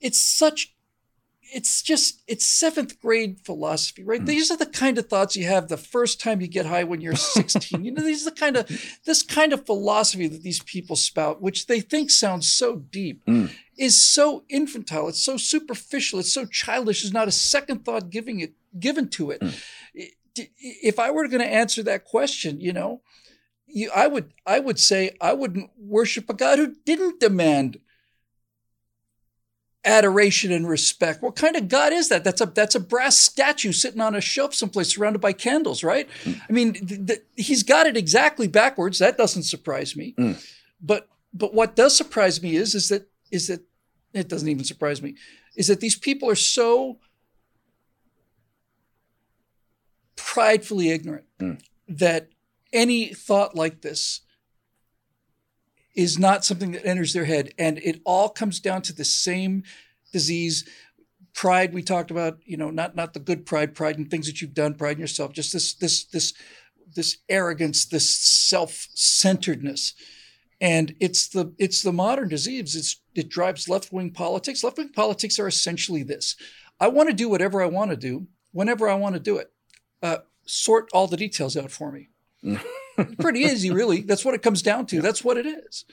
it's 0.00 0.20
such 0.20 0.74
it's 1.52 1.82
just 1.82 2.22
it's 2.26 2.46
seventh 2.46 3.00
grade 3.00 3.40
philosophy, 3.44 4.04
right? 4.04 4.20
Mm. 4.20 4.26
These 4.26 4.50
are 4.50 4.56
the 4.56 4.66
kind 4.66 4.98
of 4.98 5.08
thoughts 5.08 5.36
you 5.36 5.46
have 5.46 5.68
the 5.68 5.76
first 5.76 6.20
time 6.20 6.40
you 6.40 6.48
get 6.48 6.66
high 6.66 6.84
when 6.84 7.00
you're 7.00 7.16
16. 7.16 7.84
you 7.84 7.90
know, 7.90 8.02
these 8.02 8.26
are 8.26 8.30
the 8.30 8.36
kind 8.36 8.56
of 8.56 8.98
this 9.04 9.22
kind 9.22 9.52
of 9.52 9.66
philosophy 9.66 10.26
that 10.28 10.42
these 10.42 10.62
people 10.62 10.96
spout, 10.96 11.40
which 11.40 11.66
they 11.66 11.80
think 11.80 12.10
sounds 12.10 12.48
so 12.48 12.76
deep, 12.76 13.24
mm. 13.26 13.50
is 13.76 14.02
so 14.02 14.44
infantile. 14.48 15.08
It's 15.08 15.22
so 15.22 15.36
superficial. 15.36 16.18
It's 16.18 16.32
so 16.32 16.44
childish. 16.44 17.02
There's 17.02 17.12
not 17.12 17.28
a 17.28 17.32
second 17.32 17.84
thought 17.84 18.10
giving 18.10 18.40
it 18.40 18.54
given 18.78 19.08
to 19.10 19.30
it. 19.30 19.40
Mm. 19.40 19.62
If 20.34 20.98
I 20.98 21.10
were 21.10 21.26
going 21.28 21.42
to 21.42 21.52
answer 21.52 21.82
that 21.82 22.04
question, 22.04 22.60
you 22.60 22.72
know, 22.72 23.02
you, 23.66 23.90
I 23.94 24.06
would 24.06 24.32
I 24.46 24.60
would 24.60 24.78
say 24.78 25.16
I 25.20 25.32
wouldn't 25.32 25.70
worship 25.78 26.30
a 26.30 26.34
God 26.34 26.58
who 26.58 26.74
didn't 26.84 27.20
demand 27.20 27.78
adoration 29.88 30.52
and 30.52 30.68
respect. 30.68 31.22
What 31.22 31.34
kind 31.34 31.56
of 31.56 31.68
God 31.68 31.92
is 31.92 32.08
that? 32.10 32.22
That's 32.22 32.40
a 32.40 32.46
that's 32.46 32.74
a 32.74 32.80
brass 32.80 33.16
statue 33.16 33.72
sitting 33.72 34.00
on 34.00 34.14
a 34.14 34.20
shelf 34.20 34.54
someplace 34.54 34.94
surrounded 34.94 35.20
by 35.20 35.32
candles, 35.32 35.82
right? 35.82 36.08
Mm. 36.24 36.40
I 36.48 36.52
mean, 36.52 36.72
th- 36.74 37.06
th- 37.06 37.22
he's 37.36 37.62
got 37.62 37.86
it 37.86 37.96
exactly 37.96 38.46
backwards. 38.46 38.98
That 38.98 39.16
doesn't 39.16 39.44
surprise 39.44 39.96
me. 39.96 40.14
Mm. 40.18 40.44
But 40.80 41.08
but 41.32 41.54
what 41.54 41.74
does 41.74 41.96
surprise 41.96 42.42
me 42.42 42.56
is 42.56 42.74
is 42.74 42.88
that 42.90 43.08
is 43.30 43.48
that 43.48 43.62
it 44.12 44.28
doesn't 44.28 44.48
even 44.48 44.64
surprise 44.64 45.02
me 45.02 45.14
is 45.56 45.66
that 45.66 45.80
these 45.80 45.96
people 45.96 46.30
are 46.30 46.36
so 46.36 46.98
pridefully 50.16 50.90
ignorant 50.90 51.24
mm. 51.38 51.60
that 51.88 52.28
any 52.72 53.12
thought 53.12 53.54
like 53.54 53.82
this 53.82 54.20
is 55.94 56.18
not 56.18 56.44
something 56.44 56.72
that 56.72 56.86
enters 56.86 57.12
their 57.12 57.24
head. 57.24 57.52
And 57.58 57.78
it 57.78 58.00
all 58.04 58.28
comes 58.28 58.60
down 58.60 58.82
to 58.82 58.92
the 58.92 59.04
same 59.04 59.64
disease. 60.12 60.68
Pride 61.34 61.72
we 61.72 61.82
talked 61.82 62.10
about, 62.10 62.38
you 62.44 62.56
know, 62.56 62.70
not 62.70 62.96
not 62.96 63.14
the 63.14 63.20
good 63.20 63.46
pride, 63.46 63.74
pride 63.74 63.96
in 63.96 64.06
things 64.06 64.26
that 64.26 64.40
you've 64.40 64.54
done, 64.54 64.74
pride 64.74 64.96
in 64.96 65.00
yourself, 65.00 65.32
just 65.32 65.52
this 65.52 65.74
this 65.74 66.04
this 66.04 66.34
this 66.94 67.18
arrogance, 67.28 67.84
this 67.86 68.10
self-centeredness. 68.10 69.94
And 70.60 70.94
it's 70.98 71.28
the 71.28 71.54
it's 71.58 71.82
the 71.82 71.92
modern 71.92 72.28
disease. 72.28 72.74
It's 72.74 73.00
it 73.14 73.28
drives 73.28 73.68
left-wing 73.68 74.12
politics. 74.12 74.64
Left-wing 74.64 74.90
politics 74.90 75.38
are 75.38 75.46
essentially 75.46 76.02
this. 76.02 76.34
I 76.80 76.88
want 76.88 77.08
to 77.08 77.14
do 77.14 77.28
whatever 77.28 77.62
I 77.62 77.66
want 77.66 77.90
to 77.90 77.96
do, 77.96 78.26
whenever 78.52 78.88
I 78.88 78.94
want 78.94 79.14
to 79.14 79.20
do 79.20 79.36
it. 79.36 79.52
Uh, 80.02 80.18
sort 80.44 80.88
all 80.92 81.06
the 81.06 81.16
details 81.16 81.56
out 81.56 81.70
for 81.70 81.92
me. 81.92 82.08
Pretty 83.20 83.40
easy, 83.40 83.70
really. 83.70 84.02
That's 84.02 84.24
what 84.24 84.34
it 84.34 84.42
comes 84.42 84.62
down 84.62 84.86
to. 84.86 85.00
That's 85.00 85.24
what 85.24 85.36
it 85.36 85.46
is. 85.46 85.84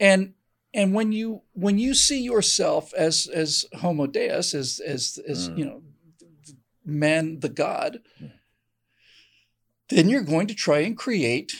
And 0.00 0.34
and 0.74 0.94
when 0.94 1.12
you 1.12 1.42
when 1.52 1.78
you 1.78 1.94
see 1.94 2.22
yourself 2.22 2.92
as 2.94 3.28
as 3.28 3.66
homo 3.74 4.06
deus, 4.06 4.54
as 4.54 4.80
as 4.80 5.18
as 5.28 5.50
mm. 5.50 5.58
you 5.58 5.64
know, 5.64 5.82
man 6.84 7.40
the 7.40 7.48
god, 7.48 8.00
then 9.88 10.08
you're 10.08 10.22
going 10.22 10.46
to 10.46 10.54
try 10.54 10.80
and 10.80 10.96
create 10.96 11.52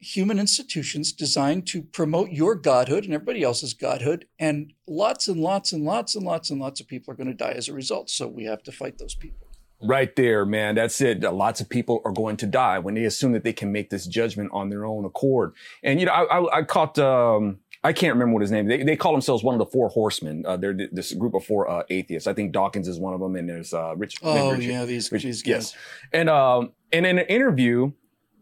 human 0.00 0.38
institutions 0.38 1.12
designed 1.12 1.66
to 1.66 1.82
promote 1.82 2.30
your 2.30 2.54
godhood 2.54 3.04
and 3.04 3.12
everybody 3.12 3.42
else's 3.42 3.74
godhood. 3.74 4.26
And 4.38 4.72
lots 4.86 5.26
and 5.26 5.40
lots 5.40 5.72
and 5.72 5.84
lots 5.84 6.14
and 6.14 6.24
lots 6.24 6.50
and 6.50 6.60
lots 6.60 6.80
of 6.80 6.86
people 6.86 7.12
are 7.12 7.16
going 7.16 7.28
to 7.28 7.34
die 7.34 7.52
as 7.52 7.68
a 7.68 7.74
result. 7.74 8.08
So 8.08 8.28
we 8.28 8.44
have 8.44 8.62
to 8.64 8.72
fight 8.72 8.98
those 8.98 9.16
people. 9.16 9.47
Right 9.80 10.14
there, 10.16 10.44
man. 10.44 10.74
That's 10.74 11.00
it. 11.00 11.20
Lots 11.22 11.60
of 11.60 11.68
people 11.68 12.02
are 12.04 12.12
going 12.12 12.36
to 12.38 12.46
die 12.46 12.80
when 12.80 12.94
they 12.94 13.04
assume 13.04 13.32
that 13.32 13.44
they 13.44 13.52
can 13.52 13.70
make 13.70 13.90
this 13.90 14.06
judgment 14.06 14.50
on 14.52 14.70
their 14.70 14.84
own 14.84 15.04
accord. 15.04 15.54
And, 15.84 16.00
you 16.00 16.06
know, 16.06 16.12
I, 16.12 16.24
I, 16.24 16.58
I 16.58 16.62
caught, 16.64 16.98
um, 16.98 17.60
I 17.84 17.92
can't 17.92 18.12
remember 18.12 18.34
what 18.34 18.42
his 18.42 18.50
name. 18.50 18.66
They, 18.66 18.82
they 18.82 18.96
call 18.96 19.12
themselves 19.12 19.44
one 19.44 19.54
of 19.54 19.60
the 19.60 19.66
four 19.66 19.88
horsemen. 19.88 20.44
Uh, 20.44 20.56
they're 20.56 20.74
this 20.74 21.12
group 21.14 21.34
of 21.34 21.44
four 21.44 21.70
uh, 21.70 21.84
atheists. 21.90 22.26
I 22.26 22.34
think 22.34 22.50
Dawkins 22.50 22.88
is 22.88 22.98
one 22.98 23.14
of 23.14 23.20
them, 23.20 23.36
and 23.36 23.48
there's 23.48 23.72
uh, 23.72 23.94
Rich. 23.96 24.16
Oh 24.20 24.50
Rich, 24.50 24.64
yeah, 24.64 24.84
these 24.84 25.12
Rich, 25.12 25.22
these 25.22 25.42
guys. 25.42 25.48
Yes, 25.48 25.76
and 26.12 26.28
um, 26.28 26.72
and 26.92 27.06
in 27.06 27.18
an 27.18 27.26
interview, 27.26 27.92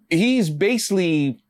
he's 0.09 0.49
basically 0.49 1.43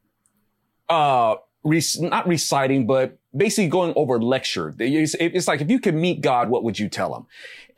uh, 0.88 1.36
re- 1.62 1.82
not 2.00 2.26
reciting, 2.26 2.88
but 2.88 3.18
basically 3.36 3.68
going 3.68 3.92
over 3.96 4.20
lecture. 4.20 4.74
It's 4.78 5.48
like 5.48 5.60
if 5.60 5.70
you 5.70 5.78
could 5.78 5.94
meet 5.94 6.20
God, 6.20 6.48
what 6.48 6.64
would 6.64 6.78
you 6.78 6.88
tell 6.88 7.14
him? 7.14 7.26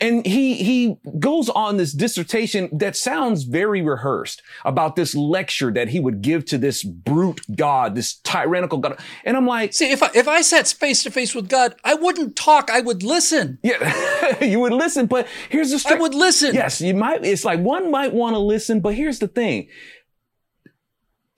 And 0.01 0.25
he, 0.25 0.55
he 0.55 0.97
goes 1.19 1.49
on 1.49 1.77
this 1.77 1.93
dissertation 1.93 2.69
that 2.73 2.97
sounds 2.97 3.43
very 3.43 3.83
rehearsed 3.83 4.43
about 4.65 4.95
this 4.95 5.15
lecture 5.15 5.73
that 5.73 5.89
he 5.89 5.99
would 5.99 6.23
give 6.23 6.45
to 6.47 6.59
this 6.59 6.85
brute 6.85 7.41
God, 7.57 7.97
this 7.97 8.15
tyrannical 8.15 8.79
God. 8.79 8.99
And 9.25 9.37
I'm 9.37 9.47
like, 9.47 9.75
see, 9.75 9.91
if 9.91 10.03
I, 10.03 10.11
if 10.15 10.29
I 10.29 10.43
sat 10.43 10.69
face 10.69 11.03
to 11.03 11.11
face 11.11 11.35
with 11.35 11.49
God, 11.49 11.75
I 11.83 11.95
wouldn't 11.95 12.37
talk. 12.37 12.71
I 12.71 12.81
would 12.81 13.03
listen. 13.03 13.59
Yeah, 13.63 14.45
you 14.45 14.61
would 14.61 14.73
listen. 14.73 15.07
But 15.07 15.27
here's 15.49 15.73
the, 15.73 15.81
str- 15.81 15.95
I 15.95 15.97
would 15.97 16.15
listen. 16.15 16.55
Yes, 16.55 16.81
you 16.81 16.95
might. 16.95 17.25
It's 17.25 17.45
like 17.45 17.59
one 17.59 17.91
might 17.91 18.13
want 18.13 18.35
to 18.35 18.41
listen, 18.41 18.79
but 18.79 18.95
here's 18.95 19.19
the 19.19 19.29
thing 19.29 19.69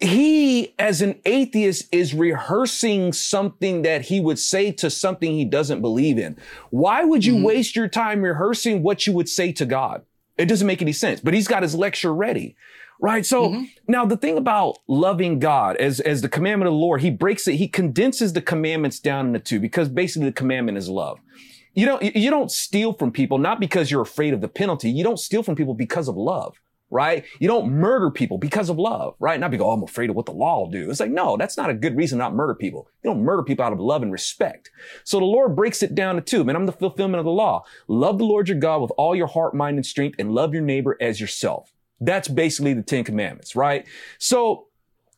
he, 0.00 0.74
as 0.78 1.02
an 1.02 1.20
atheist, 1.26 1.86
is 1.92 2.14
rehearsing 2.14 3.12
something 3.12 3.82
that 3.82 4.02
he 4.02 4.18
would 4.18 4.38
say 4.38 4.72
to 4.72 4.88
something 4.88 5.32
he 5.32 5.44
doesn't 5.44 5.82
believe 5.82 6.18
in. 6.18 6.38
Why 6.70 7.04
would 7.04 7.24
you 7.24 7.34
mm-hmm. 7.34 7.44
waste 7.44 7.76
your 7.76 7.88
time 7.88 8.22
rehearsing 8.22 8.82
what 8.82 9.06
you 9.06 9.12
would 9.12 9.28
say 9.28 9.52
to 9.52 9.66
God? 9.66 10.02
It 10.38 10.46
doesn't 10.46 10.66
make 10.66 10.80
any 10.80 10.94
sense, 10.94 11.20
but 11.20 11.34
he's 11.34 11.48
got 11.48 11.62
his 11.62 11.74
lecture 11.74 12.14
ready. 12.14 12.56
Right. 13.02 13.24
So 13.24 13.48
mm-hmm. 13.48 13.64
now 13.88 14.06
the 14.06 14.16
thing 14.16 14.38
about 14.38 14.78
loving 14.86 15.38
God 15.38 15.76
as, 15.76 16.00
as 16.00 16.22
the 16.22 16.28
commandment 16.28 16.68
of 16.68 16.72
the 16.72 16.78
Lord, 16.78 17.02
he 17.02 17.10
breaks 17.10 17.46
it. 17.46 17.56
He 17.56 17.68
condenses 17.68 18.32
the 18.32 18.42
commandments 18.42 19.00
down 19.00 19.28
into 19.28 19.38
two 19.38 19.60
because 19.60 19.88
basically 19.88 20.28
the 20.28 20.34
commandment 20.34 20.78
is 20.78 20.88
love. 20.88 21.18
You 21.74 21.86
don't, 21.86 22.02
you 22.16 22.30
don't 22.30 22.50
steal 22.50 22.92
from 22.92 23.12
people, 23.12 23.38
not 23.38 23.60
because 23.60 23.90
you're 23.90 24.02
afraid 24.02 24.34
of 24.34 24.40
the 24.40 24.48
penalty. 24.48 24.90
You 24.90 25.04
don't 25.04 25.18
steal 25.18 25.42
from 25.42 25.56
people 25.56 25.74
because 25.74 26.08
of 26.08 26.16
love 26.16 26.58
right? 26.90 27.24
You 27.38 27.48
don't 27.48 27.70
murder 27.70 28.10
people 28.10 28.38
because 28.38 28.68
of 28.68 28.78
love, 28.78 29.14
right? 29.18 29.38
Not 29.38 29.50
because, 29.50 29.64
oh, 29.64 29.70
I'm 29.70 29.82
afraid 29.82 30.10
of 30.10 30.16
what 30.16 30.26
the 30.26 30.32
law 30.32 30.60
will 30.60 30.70
do. 30.70 30.90
It's 30.90 31.00
like, 31.00 31.10
no, 31.10 31.36
that's 31.36 31.56
not 31.56 31.70
a 31.70 31.74
good 31.74 31.96
reason 31.96 32.18
to 32.18 32.24
not 32.24 32.34
murder 32.34 32.54
people. 32.54 32.88
You 33.02 33.10
don't 33.10 33.22
murder 33.22 33.42
people 33.42 33.64
out 33.64 33.72
of 33.72 33.80
love 33.80 34.02
and 34.02 34.12
respect. 34.12 34.70
So 35.04 35.18
the 35.18 35.24
Lord 35.24 35.56
breaks 35.56 35.82
it 35.82 35.94
down 35.94 36.16
to 36.16 36.20
two, 36.20 36.44
man. 36.44 36.56
I'm 36.56 36.66
the 36.66 36.72
fulfillment 36.72 37.20
of 37.20 37.24
the 37.24 37.30
law. 37.30 37.64
Love 37.88 38.18
the 38.18 38.24
Lord 38.24 38.48
your 38.48 38.58
God 38.58 38.82
with 38.82 38.92
all 38.96 39.14
your 39.14 39.28
heart, 39.28 39.54
mind, 39.54 39.76
and 39.76 39.86
strength 39.86 40.16
and 40.18 40.32
love 40.32 40.52
your 40.52 40.62
neighbor 40.62 40.96
as 41.00 41.20
yourself. 41.20 41.72
That's 42.00 42.28
basically 42.28 42.72
the 42.72 42.82
Ten 42.82 43.04
Commandments, 43.04 43.54
right? 43.54 43.86
So 44.18 44.66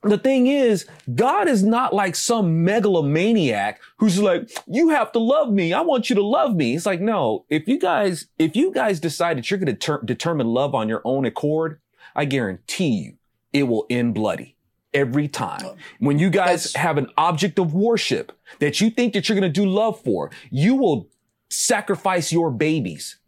the 0.03 0.19
thing 0.19 0.47
is, 0.49 0.87
God 1.15 1.49
is 1.49 1.63
not 1.63 1.95
like 1.95 2.17
some 2.17 2.65
megalomaniac 2.65 3.81
who's 3.99 4.21
like, 4.21 4.51
you 4.67 4.89
have 4.89 5.13
to 5.13 5.19
love 5.19 5.51
me. 5.53 5.73
I 5.73 5.81
want 5.81 6.11
you 6.11 6.17
to 6.17 6.25
love 6.25 6.55
me. 6.55 6.75
It's 6.75 6.87
like, 6.87 7.01
no, 7.01 7.45
if 7.49 7.69
you 7.69 7.79
guys, 7.79 8.27
if 8.39 8.57
you 8.57 8.73
guys 8.73 9.01
decide 9.01 9.39
that 9.39 9.51
you're 9.51 9.61
going 9.61 9.75
to 9.75 9.75
ter- 9.75 10.03
determine 10.03 10.49
love 10.49 10.75
on 10.75 10.89
your 10.89 11.03
own 11.05 11.25
accord, 11.25 11.81
I 12.15 12.25
guarantee 12.25 12.89
you 12.89 13.15
it 13.53 13.65
will 13.65 13.87
end 13.89 14.15
bloody 14.15 14.57
every 14.93 15.29
time. 15.29 15.65
Um, 15.65 15.77
when 16.01 16.19
you 16.19 16.31
guys 16.31 16.65
That's... 16.65 16.77
have 16.77 16.99
an 16.99 17.09
object 17.17 17.59
of 17.59 17.75
worship 17.75 18.33
that 18.59 18.81
you 18.81 18.91
think 18.91 19.15
that 19.15 19.29
you're 19.29 19.39
going 19.39 19.51
to 19.53 19.61
do 19.61 19.69
love 19.69 20.01
for, 20.03 20.31
you 20.51 20.75
will 20.75 21.09
sacrifice 21.49 22.33
your 22.33 22.51
babies 22.51 23.19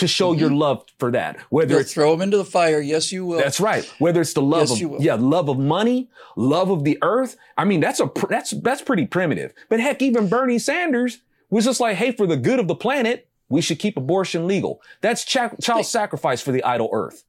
to 0.00 0.08
show 0.08 0.32
mm-hmm. 0.32 0.40
your 0.40 0.50
love 0.50 0.84
for 0.98 1.10
that. 1.12 1.38
Whether 1.50 1.72
You'll 1.72 1.80
it's 1.82 1.94
throw 1.94 2.10
them 2.10 2.22
into 2.22 2.36
the 2.36 2.44
fire, 2.44 2.80
yes, 2.80 3.12
you 3.12 3.24
will. 3.24 3.38
That's 3.38 3.60
right. 3.60 3.84
Whether 3.98 4.20
it's 4.20 4.32
the 4.32 4.42
love 4.42 4.68
yes, 4.70 4.82
of 4.82 5.00
yeah, 5.00 5.14
love 5.14 5.48
of 5.48 5.58
money, 5.58 6.10
love 6.36 6.70
of 6.70 6.84
the 6.84 6.98
earth. 7.02 7.36
I 7.56 7.64
mean, 7.64 7.80
that's 7.80 8.00
a 8.00 8.10
that's 8.28 8.50
that's 8.50 8.82
pretty 8.82 9.06
primitive. 9.06 9.52
But 9.68 9.80
heck, 9.80 10.02
even 10.02 10.28
Bernie 10.28 10.58
Sanders 10.58 11.20
was 11.50 11.64
just 11.66 11.80
like, 11.80 11.96
hey, 11.96 12.12
for 12.12 12.26
the 12.26 12.36
good 12.36 12.58
of 12.58 12.68
the 12.68 12.74
planet, 12.74 13.28
we 13.48 13.60
should 13.60 13.78
keep 13.78 13.96
abortion 13.96 14.46
legal. 14.46 14.80
That's 15.00 15.24
ch- 15.24 15.38
child 15.60 15.86
sacrifice 15.86 16.40
for 16.40 16.52
the 16.52 16.64
idol 16.64 16.88
earth. 16.92 17.24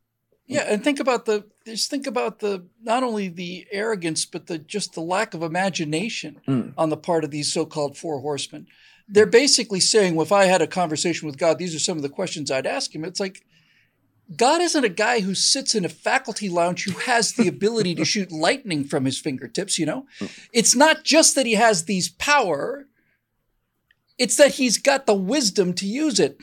Yeah, 0.47 0.65
and 0.67 0.84
think 0.84 0.99
about 0.99 1.25
the 1.25 1.45
just 1.65 1.89
think 1.89 2.07
about 2.07 2.39
the 2.39 2.65
not 2.81 3.03
only 3.03 3.29
the 3.29 3.67
arrogance, 3.71 4.25
but 4.25 4.47
the 4.47 4.57
just 4.57 4.93
the 4.93 5.01
lack 5.01 5.34
of 5.34 5.43
imagination 5.43 6.41
mm. 6.47 6.73
on 6.77 6.89
the 6.89 6.97
part 6.97 7.23
of 7.23 7.31
these 7.31 7.53
so-called 7.53 7.97
four 7.97 8.19
horsemen 8.19 8.67
they're 9.07 9.25
basically 9.25 9.79
saying, 9.79 10.15
well, 10.15 10.25
if 10.25 10.31
I 10.31 10.45
had 10.45 10.61
a 10.61 10.67
conversation 10.67 11.25
with 11.25 11.37
God, 11.37 11.57
these 11.57 11.75
are 11.75 11.79
some 11.79 11.97
of 11.97 12.03
the 12.03 12.09
questions 12.09 12.49
I'd 12.49 12.67
ask 12.67 12.93
him. 12.93 13.03
It's 13.03 13.19
like, 13.19 13.45
God 14.35 14.61
isn't 14.61 14.83
a 14.83 14.89
guy 14.89 15.19
who 15.19 15.35
sits 15.35 15.75
in 15.75 15.83
a 15.83 15.89
faculty 15.89 16.47
lounge 16.47 16.85
who 16.85 16.97
has 16.99 17.33
the 17.33 17.47
ability 17.49 17.95
to 17.95 18.05
shoot 18.05 18.31
lightning 18.31 18.83
from 18.83 19.05
his 19.05 19.19
fingertips, 19.19 19.77
you 19.77 19.85
know? 19.85 20.05
Hmm. 20.19 20.27
It's 20.53 20.75
not 20.75 21.03
just 21.03 21.35
that 21.35 21.45
he 21.45 21.53
has 21.53 21.85
these 21.85 22.09
power, 22.09 22.87
it's 24.17 24.37
that 24.37 24.55
he's 24.55 24.77
got 24.77 25.05
the 25.05 25.13
wisdom 25.13 25.73
to 25.73 25.87
use 25.87 26.19
it. 26.19 26.39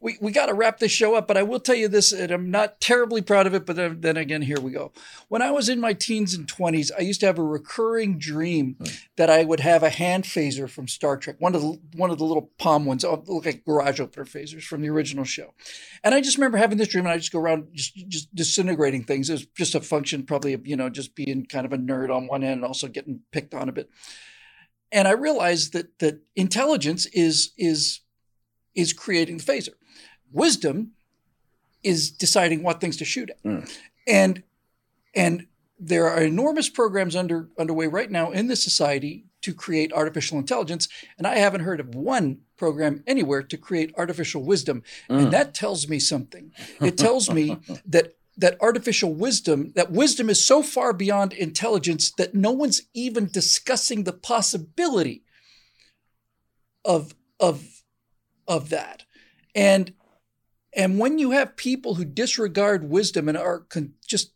We, 0.00 0.16
we 0.20 0.32
got 0.32 0.46
to 0.46 0.54
wrap 0.54 0.78
this 0.78 0.90
show 0.90 1.14
up, 1.14 1.28
but 1.28 1.36
I 1.36 1.42
will 1.42 1.60
tell 1.60 1.74
you 1.74 1.86
this, 1.86 2.10
and 2.10 2.30
I'm 2.30 2.50
not 2.50 2.80
terribly 2.80 3.20
proud 3.20 3.46
of 3.46 3.54
it, 3.54 3.66
but 3.66 3.76
then, 3.76 4.00
then 4.00 4.16
again, 4.16 4.40
here 4.42 4.58
we 4.58 4.70
go. 4.70 4.92
When 5.28 5.42
I 5.42 5.50
was 5.50 5.68
in 5.68 5.78
my 5.78 5.92
teens 5.92 6.32
and 6.32 6.46
20s, 6.46 6.90
I 6.96 7.02
used 7.02 7.20
to 7.20 7.26
have 7.26 7.38
a 7.38 7.44
recurring 7.44 8.18
dream 8.18 8.76
mm. 8.80 8.98
that 9.16 9.28
I 9.28 9.44
would 9.44 9.60
have 9.60 9.82
a 9.82 9.90
hand 9.90 10.24
phaser 10.24 10.70
from 10.70 10.88
Star 10.88 11.18
Trek, 11.18 11.36
one 11.38 11.54
of 11.54 11.60
the, 11.60 11.78
one 11.96 12.10
of 12.10 12.16
the 12.16 12.24
little 12.24 12.50
palm 12.58 12.86
ones, 12.86 13.04
oh, 13.04 13.22
look 13.26 13.44
like 13.44 13.64
garage 13.66 14.00
opener 14.00 14.24
phasers 14.24 14.62
from 14.62 14.80
the 14.80 14.88
original 14.88 15.24
show. 15.24 15.52
And 16.02 16.14
I 16.14 16.22
just 16.22 16.38
remember 16.38 16.56
having 16.56 16.78
this 16.78 16.88
dream, 16.88 17.04
and 17.04 17.12
I 17.12 17.18
just 17.18 17.32
go 17.32 17.40
around 17.40 17.68
just, 17.74 17.94
just 18.08 18.34
disintegrating 18.34 19.04
things. 19.04 19.28
It 19.28 19.34
was 19.34 19.46
just 19.54 19.74
a 19.74 19.82
function, 19.82 20.24
probably, 20.24 20.54
of, 20.54 20.66
you 20.66 20.76
know, 20.76 20.88
just 20.88 21.14
being 21.14 21.44
kind 21.44 21.66
of 21.66 21.74
a 21.74 21.78
nerd 21.78 22.14
on 22.14 22.26
one 22.26 22.42
end 22.42 22.54
and 22.54 22.64
also 22.64 22.88
getting 22.88 23.20
picked 23.32 23.52
on 23.52 23.68
a 23.68 23.72
bit. 23.72 23.90
And 24.92 25.06
I 25.06 25.12
realized 25.12 25.74
that 25.74 25.98
that 25.98 26.20
intelligence 26.34 27.06
is 27.06 27.52
is 27.56 28.00
is 28.74 28.92
creating 28.92 29.38
the 29.38 29.44
phaser. 29.44 29.74
Wisdom 30.32 30.92
is 31.82 32.10
deciding 32.10 32.62
what 32.62 32.80
things 32.80 32.96
to 32.98 33.04
shoot 33.04 33.30
at. 33.30 33.42
Mm. 33.42 33.70
And 34.06 34.42
and 35.14 35.46
there 35.78 36.08
are 36.08 36.22
enormous 36.22 36.68
programs 36.68 37.16
under 37.16 37.48
underway 37.58 37.86
right 37.86 38.10
now 38.10 38.30
in 38.30 38.48
this 38.48 38.62
society 38.62 39.24
to 39.42 39.54
create 39.54 39.92
artificial 39.92 40.38
intelligence, 40.38 40.88
and 41.16 41.26
I 41.26 41.36
haven't 41.36 41.62
heard 41.62 41.80
of 41.80 41.94
one 41.94 42.40
program 42.58 43.02
anywhere 43.06 43.42
to 43.42 43.56
create 43.56 43.94
artificial 43.96 44.42
wisdom. 44.42 44.82
Mm. 45.08 45.18
And 45.18 45.32
that 45.32 45.54
tells 45.54 45.88
me 45.88 45.98
something. 45.98 46.52
It 46.80 46.98
tells 46.98 47.30
me 47.30 47.56
that 47.86 48.16
that 48.36 48.56
artificial 48.60 49.12
wisdom, 49.12 49.72
that 49.74 49.90
wisdom 49.90 50.30
is 50.30 50.44
so 50.44 50.62
far 50.62 50.92
beyond 50.92 51.32
intelligence 51.32 52.10
that 52.12 52.34
no 52.34 52.50
one's 52.50 52.82
even 52.94 53.26
discussing 53.26 54.04
the 54.04 54.12
possibility 54.12 55.22
of 56.84 57.14
of 57.38 57.82
of 58.46 58.68
that. 58.70 59.04
And 59.54 59.92
and 60.72 60.98
when 60.98 61.18
you 61.18 61.32
have 61.32 61.56
people 61.56 61.94
who 61.94 62.04
disregard 62.04 62.88
wisdom 62.88 63.28
and 63.28 63.36
are 63.36 63.60
con- 63.60 63.94
just 64.06 64.32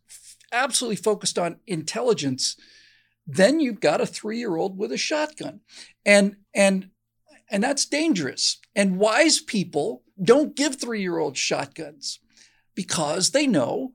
absolutely 0.52 0.96
focused 0.96 1.38
on 1.38 1.60
intelligence, 1.66 2.56
then 3.26 3.60
you've 3.60 3.80
got 3.80 4.00
a 4.00 4.06
three-year-old 4.06 4.76
with 4.78 4.92
a 4.92 4.96
shotgun, 4.96 5.60
and 6.04 6.36
and 6.54 6.90
and 7.50 7.62
that's 7.62 7.86
dangerous. 7.86 8.58
And 8.74 8.98
wise 8.98 9.40
people 9.40 10.02
don't 10.22 10.56
give 10.56 10.76
three-year-olds 10.76 11.38
shotguns 11.38 12.20
because 12.74 13.30
they 13.30 13.46
know 13.46 13.92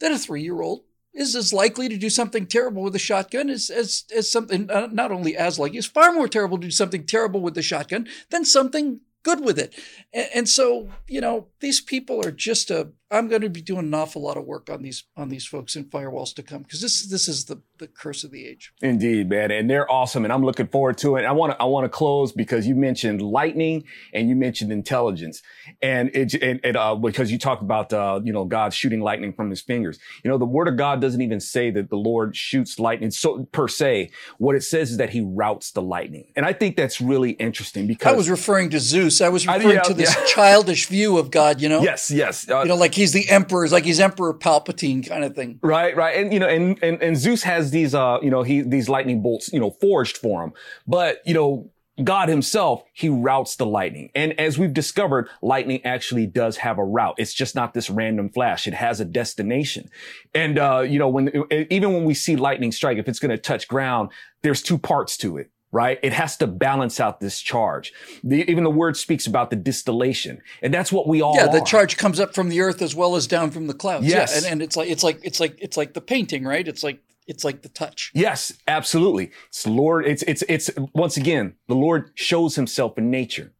that 0.00 0.12
a 0.12 0.18
three-year-old 0.18 0.82
is 1.14 1.36
as 1.36 1.52
likely 1.52 1.88
to 1.88 1.96
do 1.96 2.08
something 2.08 2.46
terrible 2.46 2.82
with 2.82 2.94
a 2.94 2.98
shotgun 2.98 3.50
as 3.50 3.70
as, 3.70 4.04
as 4.14 4.30
something 4.30 4.70
uh, 4.70 4.88
not 4.90 5.12
only 5.12 5.36
as 5.36 5.58
likely, 5.58 5.78
it's 5.78 5.86
far 5.86 6.12
more 6.12 6.28
terrible 6.28 6.58
to 6.58 6.66
do 6.66 6.70
something 6.70 7.06
terrible 7.06 7.40
with 7.40 7.54
the 7.54 7.62
shotgun 7.62 8.08
than 8.30 8.44
something 8.44 9.00
good 9.22 9.44
with 9.44 9.58
it. 9.58 9.74
And, 10.12 10.28
and, 10.34 10.48
so, 10.48 10.88
you 11.08 11.20
know, 11.20 11.48
these 11.60 11.80
people 11.80 12.24
are 12.24 12.30
just 12.30 12.70
a. 12.70 12.88
I'm 13.10 13.28
going 13.28 13.42
to 13.42 13.50
be 13.50 13.62
doing 13.62 13.86
an 13.86 13.94
awful 13.94 14.22
lot 14.22 14.36
of 14.36 14.44
work 14.44 14.70
on 14.70 14.82
these 14.82 15.04
on 15.16 15.28
these 15.28 15.46
folks 15.46 15.76
in 15.76 15.84
firewalls 15.84 16.34
to 16.34 16.42
come 16.42 16.62
because 16.62 16.80
this 16.80 17.06
this 17.08 17.28
is 17.28 17.44
the 17.44 17.60
the 17.82 17.88
curse 17.88 18.24
of 18.24 18.30
the 18.30 18.46
age. 18.46 18.72
Indeed, 18.80 19.28
man, 19.28 19.50
and 19.50 19.68
they're 19.68 19.90
awesome, 19.90 20.24
and 20.24 20.32
I'm 20.32 20.44
looking 20.44 20.68
forward 20.68 20.96
to 20.98 21.16
it. 21.16 21.24
I 21.24 21.32
want 21.32 21.52
to 21.52 21.60
I 21.60 21.64
want 21.64 21.84
to 21.84 21.88
close 21.88 22.32
because 22.32 22.66
you 22.66 22.74
mentioned 22.74 23.20
lightning 23.20 23.84
and 24.14 24.28
you 24.28 24.36
mentioned 24.36 24.72
intelligence, 24.72 25.42
and 25.82 26.08
it 26.14 26.32
and 26.34 26.60
it, 26.62 26.76
uh, 26.76 26.94
because 26.94 27.30
you 27.30 27.38
talked 27.38 27.62
about 27.62 27.92
uh, 27.92 28.20
you 28.22 28.32
know 28.32 28.44
God 28.44 28.72
shooting 28.72 29.00
lightning 29.00 29.32
from 29.32 29.50
His 29.50 29.60
fingers. 29.60 29.98
You 30.22 30.30
know, 30.30 30.38
the 30.38 30.46
Word 30.46 30.68
of 30.68 30.76
God 30.76 31.00
doesn't 31.00 31.20
even 31.20 31.40
say 31.40 31.70
that 31.72 31.90
the 31.90 31.96
Lord 31.96 32.36
shoots 32.36 32.78
lightning 32.78 33.10
so 33.10 33.44
per 33.52 33.66
se. 33.66 34.10
What 34.38 34.54
it 34.54 34.62
says 34.62 34.92
is 34.92 34.96
that 34.98 35.10
He 35.10 35.20
routes 35.20 35.72
the 35.72 35.82
lightning, 35.82 36.32
and 36.36 36.46
I 36.46 36.52
think 36.52 36.76
that's 36.76 37.00
really 37.00 37.32
interesting 37.32 37.88
because 37.88 38.12
I 38.12 38.16
was 38.16 38.30
referring 38.30 38.70
to 38.70 38.80
Zeus. 38.80 39.20
I 39.20 39.28
was 39.28 39.46
referring 39.46 39.66
I, 39.66 39.72
yeah, 39.72 39.82
to 39.82 39.94
this 39.94 40.14
yeah. 40.16 40.24
childish 40.26 40.86
view 40.86 41.18
of 41.18 41.32
God. 41.32 41.60
You 41.60 41.68
know? 41.68 41.82
Yes, 41.82 42.10
yes. 42.10 42.48
Uh, 42.48 42.62
you 42.62 42.68
know, 42.68 42.76
like 42.76 42.94
he's 42.94 43.12
the 43.12 43.28
emperor, 43.28 43.68
like 43.68 43.84
he's 43.84 43.98
Emperor 43.98 44.32
Palpatine 44.32 45.06
kind 45.06 45.24
of 45.24 45.34
thing. 45.34 45.58
Right, 45.62 45.96
right, 45.96 46.16
and 46.16 46.32
you 46.32 46.38
know, 46.38 46.48
and 46.48 46.80
and, 46.82 47.02
and 47.02 47.16
Zeus 47.16 47.42
has 47.42 47.71
these, 47.72 47.94
uh, 47.94 48.18
you 48.22 48.30
know, 48.30 48.42
he 48.42 48.62
these 48.62 48.88
lightning 48.88 49.22
bolts, 49.22 49.52
you 49.52 49.60
know, 49.60 49.70
forged 49.70 50.18
for 50.18 50.44
him, 50.44 50.52
but 50.86 51.20
you 51.26 51.34
know. 51.34 51.70
God 52.02 52.30
himself, 52.30 52.82
he 52.94 53.10
routes 53.10 53.56
the 53.56 53.66
lightning. 53.66 54.10
And 54.14 54.32
as 54.40 54.58
we've 54.58 54.72
discovered, 54.72 55.28
lightning 55.42 55.84
actually 55.84 56.26
does 56.26 56.56
have 56.56 56.78
a 56.78 56.84
route. 56.84 57.16
It's 57.18 57.34
just 57.34 57.54
not 57.54 57.74
this 57.74 57.90
random 57.90 58.30
flash. 58.30 58.66
It 58.66 58.72
has 58.72 58.98
a 58.98 59.04
destination. 59.04 59.90
And, 60.34 60.58
uh, 60.58 60.80
you 60.80 60.98
know, 60.98 61.10
when, 61.10 61.30
even 61.70 61.92
when 61.92 62.04
we 62.04 62.14
see 62.14 62.34
lightning 62.34 62.72
strike, 62.72 62.96
if 62.96 63.08
it's 63.08 63.18
going 63.18 63.30
to 63.30 63.36
touch 63.36 63.68
ground, 63.68 64.08
there's 64.40 64.62
two 64.62 64.78
parts 64.78 65.18
to 65.18 65.36
it 65.36 65.50
right? 65.72 65.98
It 66.02 66.12
has 66.12 66.36
to 66.36 66.46
balance 66.46 67.00
out 67.00 67.18
this 67.18 67.40
charge. 67.40 67.92
The, 68.22 68.48
even 68.48 68.62
the 68.62 68.70
word 68.70 68.96
speaks 68.96 69.26
about 69.26 69.50
the 69.50 69.56
distillation, 69.56 70.40
and 70.60 70.72
that's 70.72 70.92
what 70.92 71.08
we 71.08 71.22
all. 71.22 71.34
Yeah, 71.34 71.48
the 71.48 71.62
are. 71.62 71.64
charge 71.64 71.96
comes 71.96 72.20
up 72.20 72.34
from 72.34 72.50
the 72.50 72.60
earth 72.60 72.82
as 72.82 72.94
well 72.94 73.16
as 73.16 73.26
down 73.26 73.50
from 73.50 73.66
the 73.66 73.74
clouds. 73.74 74.06
Yes, 74.06 74.32
yeah, 74.32 74.36
and, 74.38 74.46
and 74.46 74.62
it's 74.62 74.76
like 74.76 74.88
it's 74.88 75.02
like 75.02 75.18
it's 75.22 75.40
like 75.40 75.58
it's 75.60 75.76
like 75.76 75.94
the 75.94 76.00
painting, 76.00 76.44
right? 76.44 76.68
It's 76.68 76.82
like 76.82 77.02
it's 77.26 77.44
like 77.44 77.62
the 77.62 77.68
touch. 77.68 78.10
Yes, 78.14 78.52
absolutely. 78.66 79.30
It's 79.48 79.66
Lord. 79.66 80.06
It's 80.06 80.22
it's 80.24 80.42
it's 80.48 80.70
once 80.94 81.16
again 81.16 81.54
the 81.68 81.74
Lord 81.74 82.10
shows 82.14 82.56
Himself 82.56 82.98
in 82.98 83.10
nature, 83.10 83.52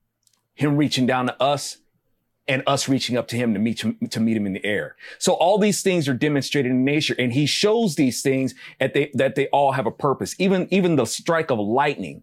Him 0.55 0.77
reaching 0.77 1.07
down 1.07 1.27
to 1.27 1.43
us 1.43 1.79
and 2.49 2.63
us 2.67 2.89
reaching 2.89 3.17
up 3.17 3.29
to 3.29 3.37
him 3.37 3.55
to 3.55 3.61
meet 3.61 3.83
him, 3.83 3.97
to 4.11 4.21
meet 4.21 4.37
him 4.37 4.47
in 4.47 4.53
the 4.53 4.65
air. 4.65 4.97
So 5.19 5.35
all 5.35 5.59
these 5.59 5.83
things 5.83 6.09
are 6.09 6.15
demonstrated 6.15 6.73
in 6.73 6.85
nature 6.85 7.15
and 7.19 7.33
he 7.33 7.47
shows 7.47 7.95
these 7.95 8.23
things 8.23 8.55
that 8.81 8.95
they, 8.95 9.11
that 9.15 9.35
they 9.37 9.47
all 9.49 9.73
have 9.73 9.87
a 9.87 9.91
purpose. 9.93 10.35
Even, 10.39 10.67
even 10.71 10.97
the 10.97 11.05
strike 11.05 11.51
of 11.51 11.59
lightning, 11.59 12.23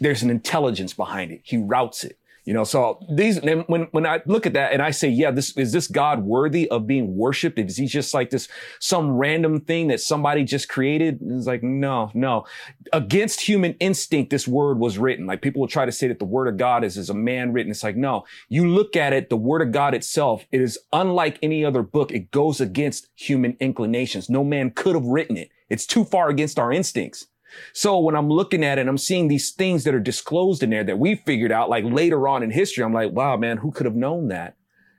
there's 0.00 0.22
an 0.22 0.30
intelligence 0.30 0.94
behind 0.94 1.32
it. 1.32 1.40
He 1.42 1.56
routes 1.56 2.04
it. 2.04 2.17
You 2.48 2.54
know, 2.54 2.64
so 2.64 2.98
these, 3.10 3.42
when, 3.42 3.88
when 3.90 4.06
I 4.06 4.22
look 4.24 4.46
at 4.46 4.54
that 4.54 4.72
and 4.72 4.80
I 4.80 4.90
say, 4.90 5.06
yeah, 5.10 5.30
this, 5.30 5.54
is 5.58 5.70
this 5.70 5.86
God 5.86 6.24
worthy 6.24 6.66
of 6.70 6.86
being 6.86 7.14
worshiped? 7.14 7.58
Is 7.58 7.76
he 7.76 7.84
just 7.84 8.14
like 8.14 8.30
this, 8.30 8.48
some 8.80 9.10
random 9.10 9.60
thing 9.60 9.88
that 9.88 10.00
somebody 10.00 10.44
just 10.44 10.66
created? 10.66 11.18
It's 11.20 11.46
like, 11.46 11.62
no, 11.62 12.10
no. 12.14 12.46
Against 12.94 13.42
human 13.42 13.74
instinct, 13.80 14.30
this 14.30 14.48
word 14.48 14.78
was 14.78 14.96
written. 14.96 15.26
Like 15.26 15.42
people 15.42 15.60
will 15.60 15.68
try 15.68 15.84
to 15.84 15.92
say 15.92 16.08
that 16.08 16.20
the 16.20 16.24
word 16.24 16.48
of 16.48 16.56
God 16.56 16.84
is, 16.84 16.96
is 16.96 17.10
a 17.10 17.14
man 17.14 17.52
written. 17.52 17.70
It's 17.70 17.84
like, 17.84 17.96
no, 17.96 18.24
you 18.48 18.66
look 18.66 18.96
at 18.96 19.12
it, 19.12 19.28
the 19.28 19.36
word 19.36 19.60
of 19.60 19.70
God 19.70 19.92
itself, 19.92 20.46
it 20.50 20.62
is 20.62 20.78
unlike 20.90 21.38
any 21.42 21.66
other 21.66 21.82
book. 21.82 22.12
It 22.12 22.30
goes 22.30 22.62
against 22.62 23.08
human 23.14 23.58
inclinations. 23.60 24.30
No 24.30 24.42
man 24.42 24.70
could 24.70 24.94
have 24.94 25.04
written 25.04 25.36
it. 25.36 25.50
It's 25.68 25.86
too 25.86 26.02
far 26.02 26.30
against 26.30 26.58
our 26.58 26.72
instincts. 26.72 27.26
So 27.72 27.98
when 27.98 28.16
I'm 28.16 28.28
looking 28.28 28.64
at 28.64 28.78
it, 28.78 28.88
I'm 28.88 28.98
seeing 28.98 29.28
these 29.28 29.50
things 29.50 29.84
that 29.84 29.94
are 29.94 30.00
disclosed 30.00 30.62
in 30.62 30.70
there 30.70 30.84
that 30.84 30.98
we 30.98 31.16
figured 31.16 31.52
out 31.52 31.70
like 31.70 31.84
later 31.84 32.28
on 32.28 32.42
in 32.42 32.50
history. 32.50 32.84
I'm 32.84 32.92
like, 32.92 33.12
wow, 33.12 33.36
man, 33.36 33.58
who 33.58 33.70
could 33.70 33.86
have 33.86 33.96
known 33.96 34.28
that? 34.28 34.56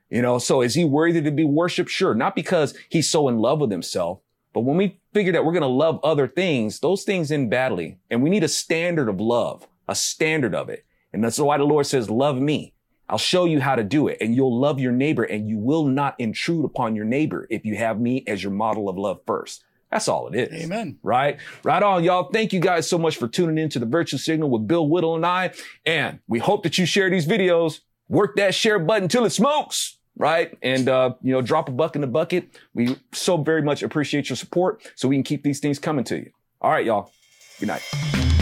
You 0.10 0.22
know, 0.22 0.40
so 0.40 0.62
is 0.62 0.76
he 0.76 0.84
worthy 0.84 1.22
to 1.22 1.32
be 1.32 1.44
worshiped? 1.44 1.90
Sure. 1.90 2.16
Not 2.16 2.36
because 2.36 2.76
he's 2.90 3.10
so 3.10 3.28
in 3.28 3.38
love 3.38 3.60
with 3.60 3.72
himself, 3.72 4.20
but 4.54 4.62
when 4.62 4.78
we 4.78 5.00
figure 5.14 5.32
that 5.34 5.46
we're 5.46 5.54
going 5.54 5.62
to 5.62 5.68
love 5.68 6.00
other 6.04 6.28
things, 6.28 6.80
those 6.80 7.04
things 7.04 7.32
end 7.32 7.50
badly. 7.52 8.00
And 8.10 8.24
we 8.24 8.30
need 8.30 8.44
a 8.44 8.48
standard 8.48 9.08
of 9.08 9.22
love, 9.22 9.68
a 9.88 9.96
standard 9.96 10.56
of 10.56 10.70
it. 10.70 10.86
And 11.14 11.24
that's 11.24 11.40
why 11.40 11.58
the 11.58 11.64
Lord 11.64 11.86
says, 11.86 12.10
love 12.10 12.38
me. 12.38 12.74
I'll 13.08 13.18
show 13.18 13.46
you 13.46 13.60
how 13.60 13.76
to 13.76 13.84
do 13.84 14.08
it 14.08 14.20
and 14.22 14.36
you'll 14.36 14.60
love 14.60 14.80
your 14.80 14.92
neighbor 14.92 15.24
and 15.24 15.50
you 15.50 15.58
will 15.58 15.86
not 15.86 16.16
intrude 16.20 16.64
upon 16.64 16.96
your 16.96 17.06
neighbor 17.06 17.48
if 17.50 17.66
you 17.66 17.76
have 17.76 18.00
me 18.00 18.24
as 18.28 18.44
your 18.44 18.52
model 18.52 18.88
of 18.88 18.98
love 18.98 19.22
first. 19.26 19.64
That's 19.92 20.08
all 20.08 20.28
it 20.28 20.36
is. 20.36 20.64
Amen. 20.64 21.00
Right? 21.02 21.38
Right 21.64 21.82
on, 21.82 22.04
y'all. 22.04 22.30
Thank 22.32 22.54
you 22.54 22.60
guys 22.60 22.88
so 22.88 22.98
much 22.98 23.18
for 23.18 23.28
tuning 23.28 23.58
in 23.58 23.70
to 23.70 23.80
the 23.80 23.86
Virtue 23.86 24.18
Signal 24.18 24.50
with 24.50 24.68
Bill 24.68 24.88
Whittle 24.88 25.16
and 25.16 25.26
I. 25.26 25.52
And 25.86 26.20
we 26.28 26.40
hope 26.40 26.64
that 26.64 26.78
you 26.78 26.86
share 26.86 27.10
these 27.10 27.26
videos. 27.26 27.80
Work 28.08 28.36
that 28.36 28.54
share 28.54 28.80
button 28.80 29.08
till 29.08 29.26
it 29.26 29.32
smokes. 29.32 29.98
Right? 30.16 30.58
And, 30.62 30.90
uh, 30.90 31.14
you 31.22 31.32
know, 31.32 31.42
drop 31.42 31.70
a 31.70 31.72
buck 31.72 31.96
in 31.96 32.02
the 32.02 32.08
bucket. 32.08 32.60
We 32.74 32.98
so 33.14 33.38
very 33.38 33.62
much 33.62 33.84
appreciate 33.84 34.30
your 34.30 34.36
support 34.36 34.92
so 34.96 35.08
we 35.08 35.16
can 35.16 35.24
keep 35.24 35.44
these 35.44 35.60
things 35.60 35.80
coming 35.80 36.04
to 36.06 36.18
you. 36.18 36.32
All 36.62 36.72
right, 36.72 36.86
y'all. 36.86 37.12
Good 37.60 37.68
night. 37.68 38.39